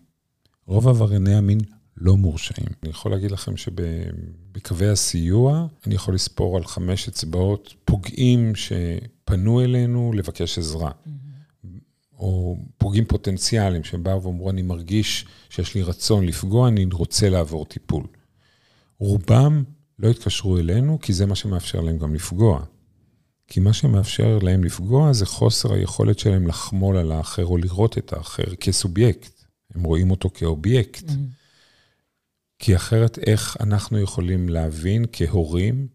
רוב 0.66 0.88
עברייני 0.88 1.35
המין 1.35 1.59
לא 1.97 2.16
מורשעים. 2.16 2.66
אני 2.83 2.90
יכול 2.90 3.11
להגיד 3.11 3.31
לכם 3.31 3.57
שבקווי 3.57 4.88
הסיוע, 4.88 5.66
אני 5.87 5.95
יכול 5.95 6.14
לספור 6.14 6.57
על 6.57 6.64
חמש 6.64 7.09
אצבעות 7.09 7.75
פוגעים 7.85 8.53
שפנו 8.55 9.61
אלינו 9.61 10.12
לבקש 10.12 10.59
עזרה. 10.59 10.90
או 12.19 12.57
פוגעים 12.79 13.05
פוטנציאליים, 13.05 13.85
שהם 13.85 14.03
באו 14.03 14.23
ואמרו, 14.23 14.51
אני 14.51 14.62
מרגיש 14.62 15.27
שיש 15.51 15.75
לי 15.75 15.83
רצון 15.83 16.27
לפגוע, 16.27 16.69
אני 16.69 16.87
רוצה 16.92 17.31
לעבור 17.31 17.64
טיפול. 17.64 18.07
רובם 18.99 19.64
לא 19.99 20.11
התקשרו 20.11 20.59
אלינו, 20.59 20.99
כי 21.03 21.12
זה 21.12 21.27
מה 21.27 21.35
שמאפשר 21.35 21.81
להם 21.81 21.99
גם 21.99 22.14
לפגוע. 22.14 22.64
כי 23.49 23.61
מה 23.61 23.73
שמאפשר 23.73 24.39
להם 24.43 24.65
לפגוע 24.65 25.13
זה 25.13 25.27
חוסר 25.27 25.73
היכולת 25.73 26.19
שלהם 26.19 26.47
לחמול 26.47 26.97
על 26.97 27.13
האחר 27.13 27.45
או 27.45 27.57
לראות 27.57 27.99
את 27.99 28.13
האחר 28.13 28.55
כסובייקט. 28.61 29.45
הם 29.75 29.85
רואים 29.85 30.11
אותו 30.11 30.31
כאובייקט. 30.35 31.09
Mm-hmm. 31.09 31.37
כי 32.59 32.77
אחרת 32.77 33.19
איך 33.19 33.57
אנחנו 33.61 34.01
יכולים 34.01 34.49
להבין 34.49 35.05
כהורים, 35.13 35.89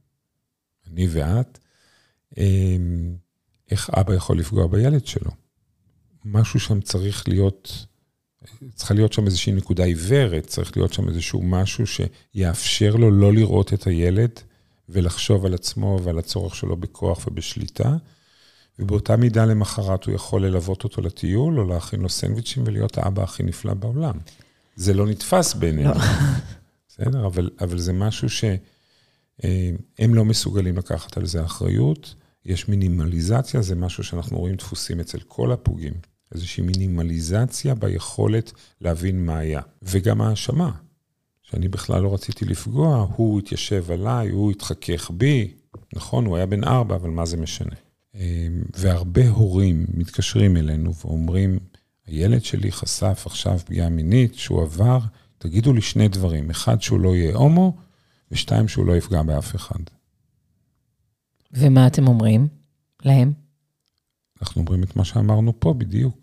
אני 0.88 1.08
ואת, 1.10 1.60
אמ, 2.38 3.16
איך 3.72 3.90
אבא 3.90 4.16
יכול 4.16 4.40
לפגוע 4.40 4.68
בילד 4.68 5.06
שלו. 5.06 5.32
משהו 6.26 6.60
שם 6.60 6.82
צריך 6.82 7.28
להיות, 7.28 7.86
צריכה 8.76 8.94
להיות 8.94 9.14
שם 9.14 9.26
איזושהי 9.26 9.54
נקודה 9.54 9.84
עיוורת, 9.84 10.48
צריך 10.48 10.78
להיות 10.78 10.94
שם 10.94 11.10
איזשהו 11.10 11.42
משהו 11.42 11.86
שיאפשר 11.88 12.96
לו 12.96 13.12
לא 13.12 13.34
לראות 13.34 13.74
את 13.74 13.88
הילד 13.88 14.40
ולחשוב 14.90 15.46
על 15.46 15.54
עצמו 15.54 16.00
ועל 16.04 16.20
הצורך 16.20 16.56
שלו 16.56 16.78
בכוח 16.78 17.28
ובשליטה. 17.28 17.96
ובאותה 18.80 19.16
מידה 19.16 19.46
למחרת 19.46 20.06
הוא 20.06 20.16
יכול 20.16 20.46
ללוות 20.46 20.84
אותו 20.84 21.02
לטיול, 21.02 21.60
או 21.60 21.66
להכין 21.66 22.02
לו 22.02 22.10
סנדוויצ'ים 22.10 22.64
ולהיות 22.66 22.98
האבא 22.98 23.24
הכי 23.24 23.44
נפלא 23.44 23.74
בעולם. 23.74 24.16
זה 24.76 24.94
לא 24.94 25.08
נתפס 25.08 25.54
בינינו. 25.54 25.90
לא. 25.90 26.00
בסדר? 26.88 27.26
אבל, 27.26 27.50
אבל 27.62 27.80
זה 27.80 27.94
משהו 27.94 28.30
שהם 28.30 30.16
לא 30.16 30.26
מסוגלים 30.26 30.78
לקחת 30.78 31.18
על 31.18 31.26
זה 31.26 31.46
אחריות. 31.46 32.16
יש 32.46 32.68
מינימליזציה, 32.70 33.62
זה 33.62 33.76
משהו 33.76 34.04
שאנחנו 34.04 34.38
רואים 34.38 34.56
דפוסים 34.56 35.00
אצל 35.00 35.20
כל 35.20 35.52
הפוגעים. 35.52 35.94
איזושהי 36.34 36.64
מינימליזציה 36.64 37.76
ביכולת 37.76 38.52
להבין 38.82 39.26
מה 39.26 39.38
היה. 39.38 39.62
וגם 39.82 40.22
האשמה, 40.22 40.72
שאני 41.52 41.68
בכלל 41.68 42.02
לא 42.02 42.14
רציתי 42.14 42.46
לפגוע, 42.46 43.08
הוא 43.16 43.40
התיישב 43.40 43.92
עליי, 43.92 44.30
הוא 44.30 44.52
התחכך 44.52 45.12
בי. 45.12 45.54
נכון, 45.94 46.26
הוא 46.26 46.38
היה 46.38 46.46
בן 46.46 46.64
ארבע, 46.64 46.96
אבל 46.96 47.10
מה 47.10 47.26
זה 47.26 47.38
משנה? 47.38 47.76
והרבה 48.76 49.30
הורים 49.30 49.86
מתקשרים 49.94 50.58
אלינו 50.58 50.94
ואומרים, 50.96 51.60
הילד 52.08 52.44
שלי 52.44 52.72
חשף 52.72 53.24
עכשיו 53.26 53.60
פגיעה 53.66 53.90
מינית 53.90 54.36
שהוא 54.36 54.62
עבר, 54.62 55.00
תגידו 55.38 55.74
לי 55.74 55.82
שני 55.82 56.08
דברים, 56.08 56.50
אחד, 56.50 56.82
שהוא 56.82 57.00
לא 57.00 57.16
יהיה 57.16 57.36
הומו, 57.36 57.78
ושתיים, 58.32 58.68
שהוא 58.68 58.86
לא 58.86 58.98
יפגע 58.98 59.24
באף 59.24 59.56
אחד. 59.56 59.80
ומה 61.54 61.88
אתם 61.88 62.08
אומרים 62.08 62.48
להם? 63.06 63.34
אנחנו 64.42 64.62
אומרים 64.62 64.84
את 64.84 64.96
מה 64.96 65.06
שאמרנו 65.06 65.60
פה 65.60 65.74
בדיוק. 65.74 66.21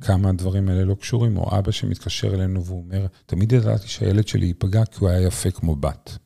כמה 0.00 0.28
הדברים 0.28 0.68
האלה 0.68 0.84
לא 0.84 0.94
קשורים, 0.94 1.36
או 1.36 1.58
אבא 1.58 1.70
שמתקשר 1.70 2.34
אלינו 2.34 2.64
והוא 2.64 2.84
אומר, 2.84 3.06
תמיד 3.26 3.52
ידעתי 3.52 3.88
שהילד 3.88 4.28
שלי 4.28 4.46
ייפגע 4.46 4.84
כי 4.84 4.96
הוא 5.00 5.08
היה 5.08 5.20
יפה 5.26 5.50
כמו 5.50 5.76
בת. 5.76 6.18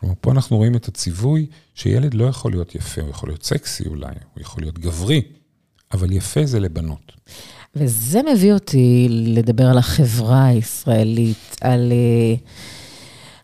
כלומר, 0.00 0.14
פה 0.20 0.32
אנחנו 0.32 0.56
רואים 0.56 0.76
את 0.76 0.88
הציווי 0.88 1.46
שילד 1.74 2.14
לא 2.14 2.24
יכול 2.24 2.52
להיות 2.52 2.74
יפה, 2.74 3.00
הוא 3.00 3.10
יכול 3.10 3.28
להיות 3.28 3.42
סקסי 3.42 3.88
אולי, 3.88 4.14
הוא 4.34 4.40
יכול 4.40 4.62
להיות 4.62 4.78
גברי, 4.78 5.22
אבל 5.92 6.12
יפה 6.12 6.46
זה 6.46 6.60
לבנות. 6.60 7.12
וזה 7.76 8.20
מביא 8.32 8.52
אותי 8.52 9.06
לדבר 9.10 9.66
על 9.66 9.78
החברה 9.78 10.46
הישראלית, 10.46 11.56
על, 11.60 11.92
אה, 11.92 12.34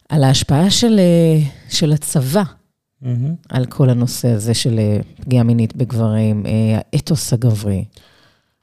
על 0.08 0.24
ההשפעה 0.24 0.70
של, 0.70 0.98
אה, 0.98 1.48
של 1.68 1.92
הצבא 1.92 2.42
mm-hmm. 2.42 3.06
על 3.48 3.66
כל 3.66 3.90
הנושא 3.90 4.28
הזה 4.28 4.54
של 4.54 4.78
אה, 4.78 4.98
פגיעה 5.20 5.44
מינית 5.44 5.76
בגברים, 5.76 6.44
האתוס 6.76 7.32
הגברי. 7.32 7.84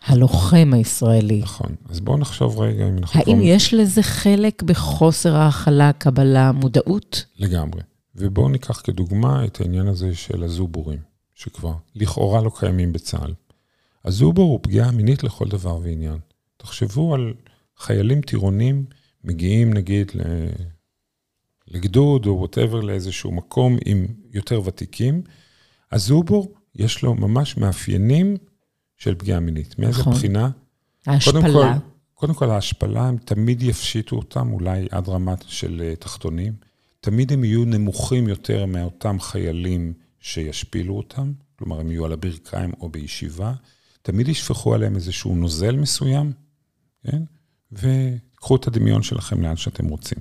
הלוחם 0.05 0.71
הישראלי. 0.73 1.39
נכון. 1.39 1.75
אז 1.89 1.99
בואו 1.99 2.17
נחשוב 2.17 2.59
רגע 2.59 2.87
אם 2.89 2.97
אנחנו... 2.97 3.19
האם 3.19 3.39
יש 3.41 3.73
לזה 3.73 4.03
חלק 4.03 4.63
בחוסר 4.63 5.35
ההכלה, 5.35 5.93
קבלה, 5.93 6.51
מודעות? 6.51 7.25
לגמרי. 7.37 7.81
ובואו 8.15 8.49
ניקח 8.49 8.81
כדוגמה 8.83 9.45
את 9.45 9.61
העניין 9.61 9.87
הזה 9.87 10.15
של 10.15 10.43
הזובורים, 10.43 10.99
שכבר 11.35 11.73
לכאורה 11.95 12.41
לא 12.41 12.51
קיימים 12.59 12.93
בצה"ל. 12.93 13.33
הזובור 14.05 14.51
הוא 14.51 14.59
פגיעה 14.63 14.91
מינית 14.91 15.23
לכל 15.23 15.47
דבר 15.47 15.77
ועניין. 15.83 16.17
תחשבו 16.57 17.13
על 17.13 17.33
חיילים 17.77 18.21
טירונים 18.21 18.85
מגיעים 19.23 19.73
נגיד 19.73 20.11
לגדוד 21.67 22.25
או 22.25 22.39
ווטאבר 22.39 22.81
לאיזשהו 22.81 23.31
מקום 23.31 23.77
עם 23.85 24.07
יותר 24.33 24.61
ותיקים. 24.65 25.21
הזובור, 25.91 26.53
יש 26.75 27.03
לו 27.03 27.15
ממש 27.15 27.57
מאפיינים 27.57 28.37
של 29.05 29.15
פגיעה 29.15 29.39
מינית. 29.39 29.79
מאיזה 29.79 29.99
נכון. 30.01 30.13
בחינה? 30.13 30.49
ההשפלה. 31.07 31.41
קודם 31.41 31.53
כל, 31.53 31.67
קודם 32.13 32.33
כל, 32.33 32.49
ההשפלה, 32.49 33.07
הם 33.07 33.17
תמיד 33.17 33.63
יפשיטו 33.63 34.15
אותם, 34.15 34.51
אולי 34.53 34.87
עד 34.91 35.09
רמת 35.09 35.43
של 35.47 35.81
אה, 35.85 35.95
תחתונים. 35.95 36.53
תמיד 37.01 37.33
הם 37.33 37.43
יהיו 37.43 37.65
נמוכים 37.65 38.27
יותר 38.27 38.65
מאותם 38.65 39.19
חיילים 39.19 39.93
שישפילו 40.19 40.97
אותם, 40.97 41.31
כלומר, 41.59 41.79
הם 41.79 41.91
יהיו 41.91 42.05
על 42.05 42.13
הברכיים 42.13 42.71
או 42.81 42.89
בישיבה. 42.89 43.53
תמיד 44.01 44.27
ישפכו 44.27 44.73
עליהם 44.73 44.95
איזשהו 44.95 45.35
נוזל 45.35 45.75
מסוים, 45.75 46.31
כן? 47.03 47.23
וקחו 47.71 48.55
את 48.55 48.67
הדמיון 48.67 49.03
שלכם 49.03 49.41
לאן 49.41 49.55
שאתם 49.55 49.87
רוצים. 49.87 50.17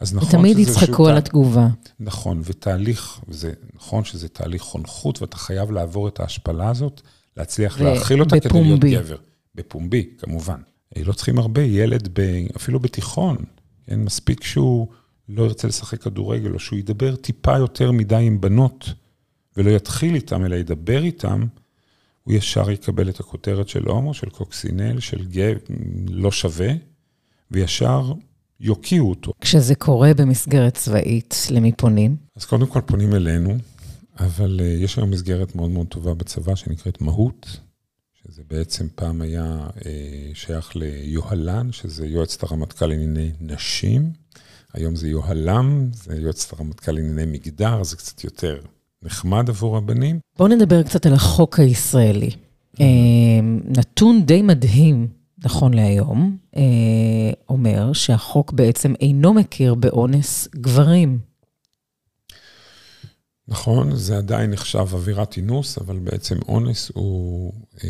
אז 0.00 0.14
נכון 0.14 0.28
ותמיד 0.28 0.58
יצחקו 0.58 1.08
על 1.08 1.16
התגובה. 1.16 1.68
נכון, 2.00 2.42
ותהליך, 2.44 3.20
וזה 3.28 3.52
נכון 3.74 4.04
שזה 4.04 4.28
תהליך 4.28 4.62
חונכות, 4.62 5.22
ואתה 5.22 5.36
חייב 5.36 5.70
לעבור 5.70 6.08
את 6.08 6.20
ההשפלה 6.20 6.68
הזאת, 6.68 7.02
להצליח 7.36 7.76
ו- 7.80 7.84
להכיל 7.84 8.20
אותה 8.20 8.36
בפומבי. 8.36 8.76
כדי 8.76 8.90
להיות 8.90 9.06
גבר. 9.06 9.16
בפומבי, 9.54 10.10
כמובן. 10.18 10.60
לא 10.96 11.12
צריכים 11.12 11.38
הרבה, 11.38 11.62
ילד 11.62 12.08
ב, 12.12 12.20
אפילו 12.56 12.80
בתיכון, 12.80 13.36
כן? 13.86 14.00
מספיק 14.00 14.44
שהוא 14.44 14.88
לא 15.28 15.42
ירצה 15.42 15.68
לשחק 15.68 16.02
כדורגל, 16.02 16.54
או 16.54 16.58
שהוא 16.58 16.78
ידבר 16.78 17.16
טיפה 17.16 17.58
יותר 17.58 17.92
מדי 17.92 18.16
עם 18.22 18.40
בנות, 18.40 18.88
ולא 19.56 19.70
יתחיל 19.70 20.14
איתם, 20.14 20.44
אלא 20.44 20.56
ידבר 20.56 21.02
איתם, 21.02 21.46
הוא 22.22 22.34
ישר 22.34 22.70
יקבל 22.70 23.08
את 23.08 23.20
הכותרת 23.20 23.68
של 23.68 23.84
הומו, 23.88 24.14
של 24.14 24.28
קוקסינל, 24.28 25.00
של 25.00 25.24
גב, 25.24 25.56
לא 26.08 26.32
שווה, 26.32 26.72
וישר 27.50 28.12
יוקיעו 28.60 29.10
אותו. 29.10 29.32
כשזה 29.40 29.74
קורה 29.74 30.14
במסגרת 30.14 30.74
צבאית, 30.74 31.46
למי 31.50 31.72
פונים? 31.72 32.16
אז 32.36 32.44
קודם 32.44 32.66
כל 32.66 32.80
פונים 32.80 33.14
אלינו, 33.14 33.56
אבל 34.18 34.60
uh, 34.60 34.84
יש 34.84 34.96
היום 34.96 35.10
מסגרת 35.10 35.54
מאוד 35.54 35.70
מאוד 35.70 35.86
טובה 35.86 36.14
בצבא 36.14 36.54
שנקראת 36.54 37.00
מהות, 37.00 37.60
שזה 38.22 38.42
בעצם 38.50 38.86
פעם 38.94 39.20
היה 39.20 39.68
uh, 39.78 39.82
שייך 40.34 40.76
ליוהל"ן, 40.76 41.72
שזה 41.72 42.06
יועצת 42.06 42.42
הרמטכ"ל 42.42 42.86
לענייני 42.86 43.32
נשים. 43.40 44.12
היום 44.72 44.96
זה 44.96 45.08
יוהל"ם, 45.08 45.88
זה 45.92 46.16
יועצת 46.16 46.52
הרמטכ"ל 46.52 46.92
לענייני 46.92 47.32
מגדר, 47.32 47.82
זה 47.82 47.96
קצת 47.96 48.24
יותר 48.24 48.60
נחמד 49.02 49.48
עבור 49.48 49.76
הבנים. 49.76 50.18
בואו 50.38 50.48
נדבר 50.48 50.82
קצת 50.82 51.06
על 51.06 51.14
החוק 51.14 51.60
הישראלי. 51.60 52.30
אה, 52.80 52.86
נתון 53.64 54.22
די 54.26 54.42
מדהים, 54.42 55.08
נכון 55.44 55.74
להיום, 55.74 56.36
אומר 57.48 57.92
שהחוק 57.92 58.52
בעצם 58.52 58.94
אינו 59.00 59.34
מכיר 59.34 59.74
באונס 59.74 60.48
גברים. 60.54 61.18
נכון, 63.48 63.96
זה 63.96 64.18
עדיין 64.18 64.50
נחשב 64.50 64.86
אווירת 64.92 65.36
אינוס, 65.36 65.78
אבל 65.78 65.98
בעצם 65.98 66.38
אונס 66.48 66.90
הוא, 66.94 67.52
אה, 67.84 67.88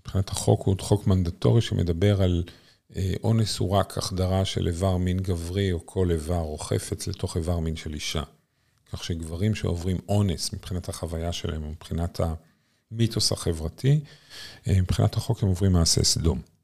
מבחינת 0.00 0.28
החוק, 0.30 0.62
הוא 0.66 0.76
חוק 0.80 1.06
מנדטורי 1.06 1.60
שמדבר 1.60 2.22
על 2.22 2.42
אונס 3.24 3.58
הוא 3.58 3.70
רק 3.70 3.98
החדרה 3.98 4.44
של 4.44 4.66
איבר 4.66 4.96
מין 4.96 5.18
גברי 5.18 5.72
או 5.72 5.86
כל 5.86 6.10
איבר 6.10 6.40
או 6.40 6.58
חפץ 6.58 7.06
לתוך 7.06 7.36
איבר 7.36 7.58
מין 7.58 7.76
של 7.76 7.94
אישה. 7.94 8.22
כך 8.92 9.04
שגברים 9.04 9.54
שעוברים 9.54 9.96
אונס 10.08 10.52
מבחינת 10.52 10.88
החוויה 10.88 11.32
שלהם, 11.32 11.70
מבחינת 11.70 12.20
המיתוס 12.90 13.32
החברתי, 13.32 14.00
אה, 14.68 14.80
מבחינת 14.80 15.16
החוק 15.16 15.42
הם 15.42 15.48
עוברים 15.48 15.72
מעשה 15.72 16.04
סדום. 16.04 16.55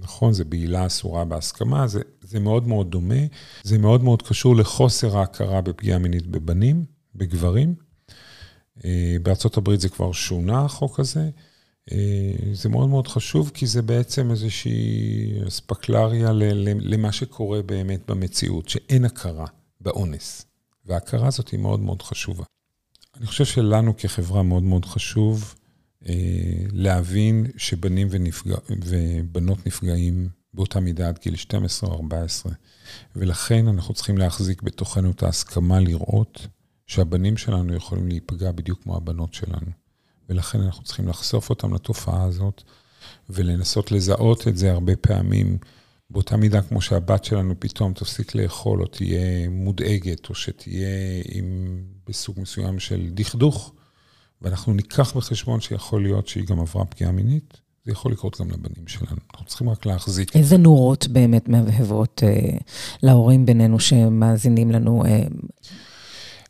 נכון, 0.00 0.32
זה 0.32 0.44
בעילה 0.44 0.86
אסורה 0.86 1.24
בהסכמה, 1.24 1.86
זה, 1.86 2.00
זה 2.20 2.40
מאוד 2.40 2.66
מאוד 2.66 2.90
דומה, 2.90 3.24
זה 3.62 3.78
מאוד 3.78 4.04
מאוד 4.04 4.22
קשור 4.22 4.56
לחוסר 4.56 5.18
ההכרה 5.18 5.60
בפגיעה 5.60 5.98
מינית 5.98 6.26
בבנים, 6.26 6.84
בגברים. 7.14 7.74
אה, 8.84 9.16
בארצות 9.22 9.56
הברית 9.56 9.80
זה 9.80 9.88
כבר 9.88 10.12
שונה, 10.12 10.64
החוק 10.64 11.00
הזה. 11.00 11.30
אה, 11.92 12.32
זה 12.52 12.68
מאוד 12.68 12.88
מאוד 12.88 13.08
חשוב, 13.08 13.50
כי 13.54 13.66
זה 13.66 13.82
בעצם 13.82 14.30
איזושהי 14.30 15.32
אספקלריה 15.48 16.32
למה 16.80 17.12
שקורה 17.12 17.62
באמת 17.62 18.10
במציאות, 18.10 18.68
שאין 18.68 19.04
הכרה 19.04 19.46
באונס. 19.80 20.46
וההכרה 20.86 21.26
הזאת 21.26 21.48
היא 21.48 21.60
מאוד 21.60 21.80
מאוד 21.80 22.02
חשובה. 22.02 22.44
אני 23.16 23.26
חושב 23.26 23.44
שלנו 23.44 23.96
כחברה 23.96 24.42
מאוד 24.42 24.62
מאוד 24.62 24.84
חשוב 24.84 25.54
להבין 26.72 27.46
שבנים 27.56 28.08
ונפגע, 28.10 28.56
ובנות 28.84 29.66
נפגעים 29.66 30.28
באותה 30.54 30.80
מידה 30.80 31.08
עד 31.08 31.18
גיל 31.22 31.36
12 31.36 31.90
או 31.90 31.94
14, 31.94 32.52
ולכן 33.16 33.68
אנחנו 33.68 33.94
צריכים 33.94 34.18
להחזיק 34.18 34.62
בתוכנו 34.62 35.10
את 35.10 35.22
ההסכמה 35.22 35.80
לראות 35.80 36.46
שהבנים 36.86 37.36
שלנו 37.36 37.74
יכולים 37.74 38.08
להיפגע 38.08 38.52
בדיוק 38.52 38.82
כמו 38.82 38.96
הבנות 38.96 39.34
שלנו. 39.34 39.70
ולכן 40.28 40.60
אנחנו 40.60 40.84
צריכים 40.84 41.08
לחשוף 41.08 41.50
אותם 41.50 41.74
לתופעה 41.74 42.24
הזאת, 42.24 42.62
ולנסות 43.30 43.92
לזהות 43.92 44.48
את 44.48 44.56
זה 44.56 44.72
הרבה 44.72 44.96
פעמים, 44.96 45.58
באותה 46.10 46.36
מידה 46.36 46.62
כמו 46.62 46.80
שהבת 46.80 47.24
שלנו 47.24 47.54
פתאום 47.58 47.92
תפסיק 47.92 48.34
לאכול, 48.34 48.82
או 48.82 48.86
תהיה 48.86 49.48
מודאגת, 49.48 50.28
או 50.28 50.34
שתהיה 50.34 51.22
עם, 51.24 51.78
בסוג 52.06 52.40
מסוים 52.40 52.78
של 52.78 53.10
דכדוך, 53.10 53.74
ואנחנו 54.42 54.72
ניקח 54.74 55.16
בחשבון 55.16 55.60
שיכול 55.60 56.02
להיות 56.02 56.28
שהיא 56.28 56.46
גם 56.46 56.60
עברה 56.60 56.84
פגיעה 56.84 57.12
מינית, 57.12 57.60
זה 57.84 57.92
יכול 57.92 58.12
לקרות 58.12 58.40
גם 58.40 58.50
לבנים 58.50 58.86
שלנו. 58.86 59.16
אנחנו 59.30 59.46
צריכים 59.46 59.68
רק 59.68 59.86
להחזיק. 59.86 60.36
איזה 60.36 60.56
נורות 60.56 61.08
באמת 61.08 61.48
מהבהבות 61.48 62.22
אה, 62.26 62.58
להורים 63.02 63.46
בינינו 63.46 63.80
שמאזינים 63.80 64.70
לנו? 64.70 65.04
אה, 65.04 65.22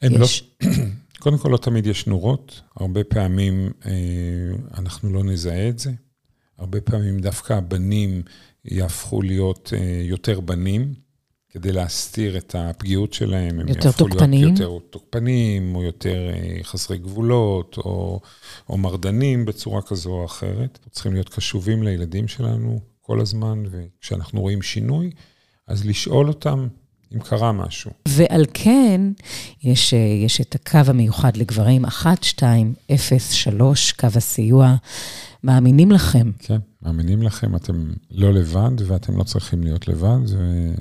לא- 0.03 0.24
יש? 0.24 0.44
לא, 0.62 0.68
קודם 1.22 1.38
כל, 1.38 1.48
לא 1.48 1.57
תמיד 1.57 1.87
יש 1.87 2.07
נורות. 2.07 2.61
הרבה 2.76 3.05
פעמים 3.05 3.70
אה, 3.87 3.92
אנחנו 4.79 5.12
לא 5.12 5.24
נזהה 5.24 5.68
את 5.68 5.79
זה. 5.79 5.90
הרבה 6.59 6.81
פעמים 6.81 7.18
דווקא 7.20 7.53
הבנים 7.53 8.22
יהפכו 8.64 9.22
להיות 9.22 9.72
אה, 9.76 10.03
יותר 10.05 10.40
בנים. 10.40 10.94
כדי 11.50 11.72
להסתיר 11.72 12.38
את 12.38 12.54
הפגיעות 12.58 13.12
שלהם. 13.12 13.68
יותר 13.68 13.92
תוקפניים? 13.92 14.48
יותר 14.48 14.78
תוקפניים, 14.90 15.74
או 15.74 15.82
יותר 15.82 16.30
אה, 16.32 16.58
חסרי 16.62 16.98
גבולות, 16.98 17.76
או, 17.78 18.20
או 18.68 18.78
מרדנים 18.78 19.44
בצורה 19.44 19.82
כזו 19.82 20.10
או 20.10 20.24
אחרת. 20.24 20.78
צריכים 20.90 21.12
להיות 21.12 21.28
קשובים 21.28 21.82
לילדים 21.82 22.28
שלנו 22.28 22.80
כל 23.00 23.20
הזמן, 23.20 23.62
וכשאנחנו 23.70 24.40
רואים 24.40 24.62
שינוי, 24.62 25.10
אז 25.66 25.86
לשאול 25.86 26.28
אותם 26.28 26.68
אם 27.14 27.20
קרה 27.20 27.52
משהו. 27.52 27.90
ועל 28.08 28.44
כן, 28.54 29.00
יש, 29.62 29.94
אה, 29.94 29.98
יש 29.98 30.40
את 30.40 30.54
הקו 30.54 30.78
המיוחד 30.86 31.36
לגברים, 31.36 31.84
1203, 31.84 33.92
קו 33.92 34.08
הסיוע. 34.14 34.76
מאמינים 35.44 35.92
לכם. 35.92 36.30
כן, 36.38 36.58
מאמינים 36.82 37.22
לכם, 37.22 37.56
אתם 37.56 37.90
לא 38.10 38.32
לבד, 38.32 38.70
ואתם 38.86 39.16
לא 39.16 39.24
צריכים 39.24 39.62
להיות 39.62 39.88
לבד. 39.88 40.18
ו... 40.28 40.72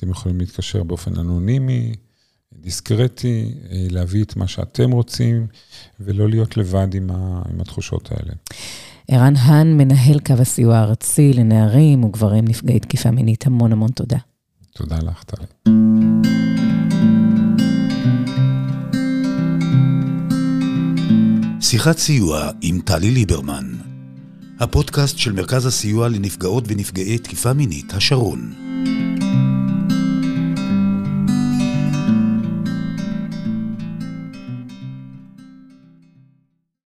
אתם 0.00 0.10
יכולים 0.10 0.40
להתקשר 0.40 0.82
באופן 0.82 1.16
אנונימי, 1.16 1.94
דיסקרטי, 2.52 3.54
אה, 3.70 3.86
להביא 3.90 4.24
את 4.24 4.36
מה 4.36 4.48
שאתם 4.48 4.90
רוצים, 4.90 5.46
ולא 6.00 6.28
להיות 6.28 6.56
לבד 6.56 6.94
עם, 6.94 7.10
ה, 7.10 7.42
עם 7.52 7.60
התחושות 7.60 8.08
האלה. 8.12 8.32
ערן 9.08 9.36
האן, 9.36 9.76
מנהל 9.76 10.18
קו 10.26 10.32
הסיוע 10.32 10.76
הארצי 10.76 11.32
לנערים 11.32 12.04
וגברים 12.04 12.44
נפגעי 12.48 12.80
תקיפה 12.80 13.10
מינית, 13.10 13.46
המון 13.46 13.72
המון 13.72 13.90
תודה. 13.90 14.18
תודה 14.74 14.98
לך, 14.98 15.24
טלי. 15.24 15.46
שיחת 21.60 21.98
סיוע 21.98 22.50
עם 22.62 22.80
טלי 22.84 23.10
ליברמן, 23.10 23.74
הפודקאסט 24.60 25.18
של 25.18 25.32
מרכז 25.32 25.66
הסיוע 25.66 26.08
לנפגעות 26.08 26.64
ונפגעי 26.68 27.18
תקיפה 27.18 27.52
מינית, 27.52 27.94
השרון. 27.94 28.52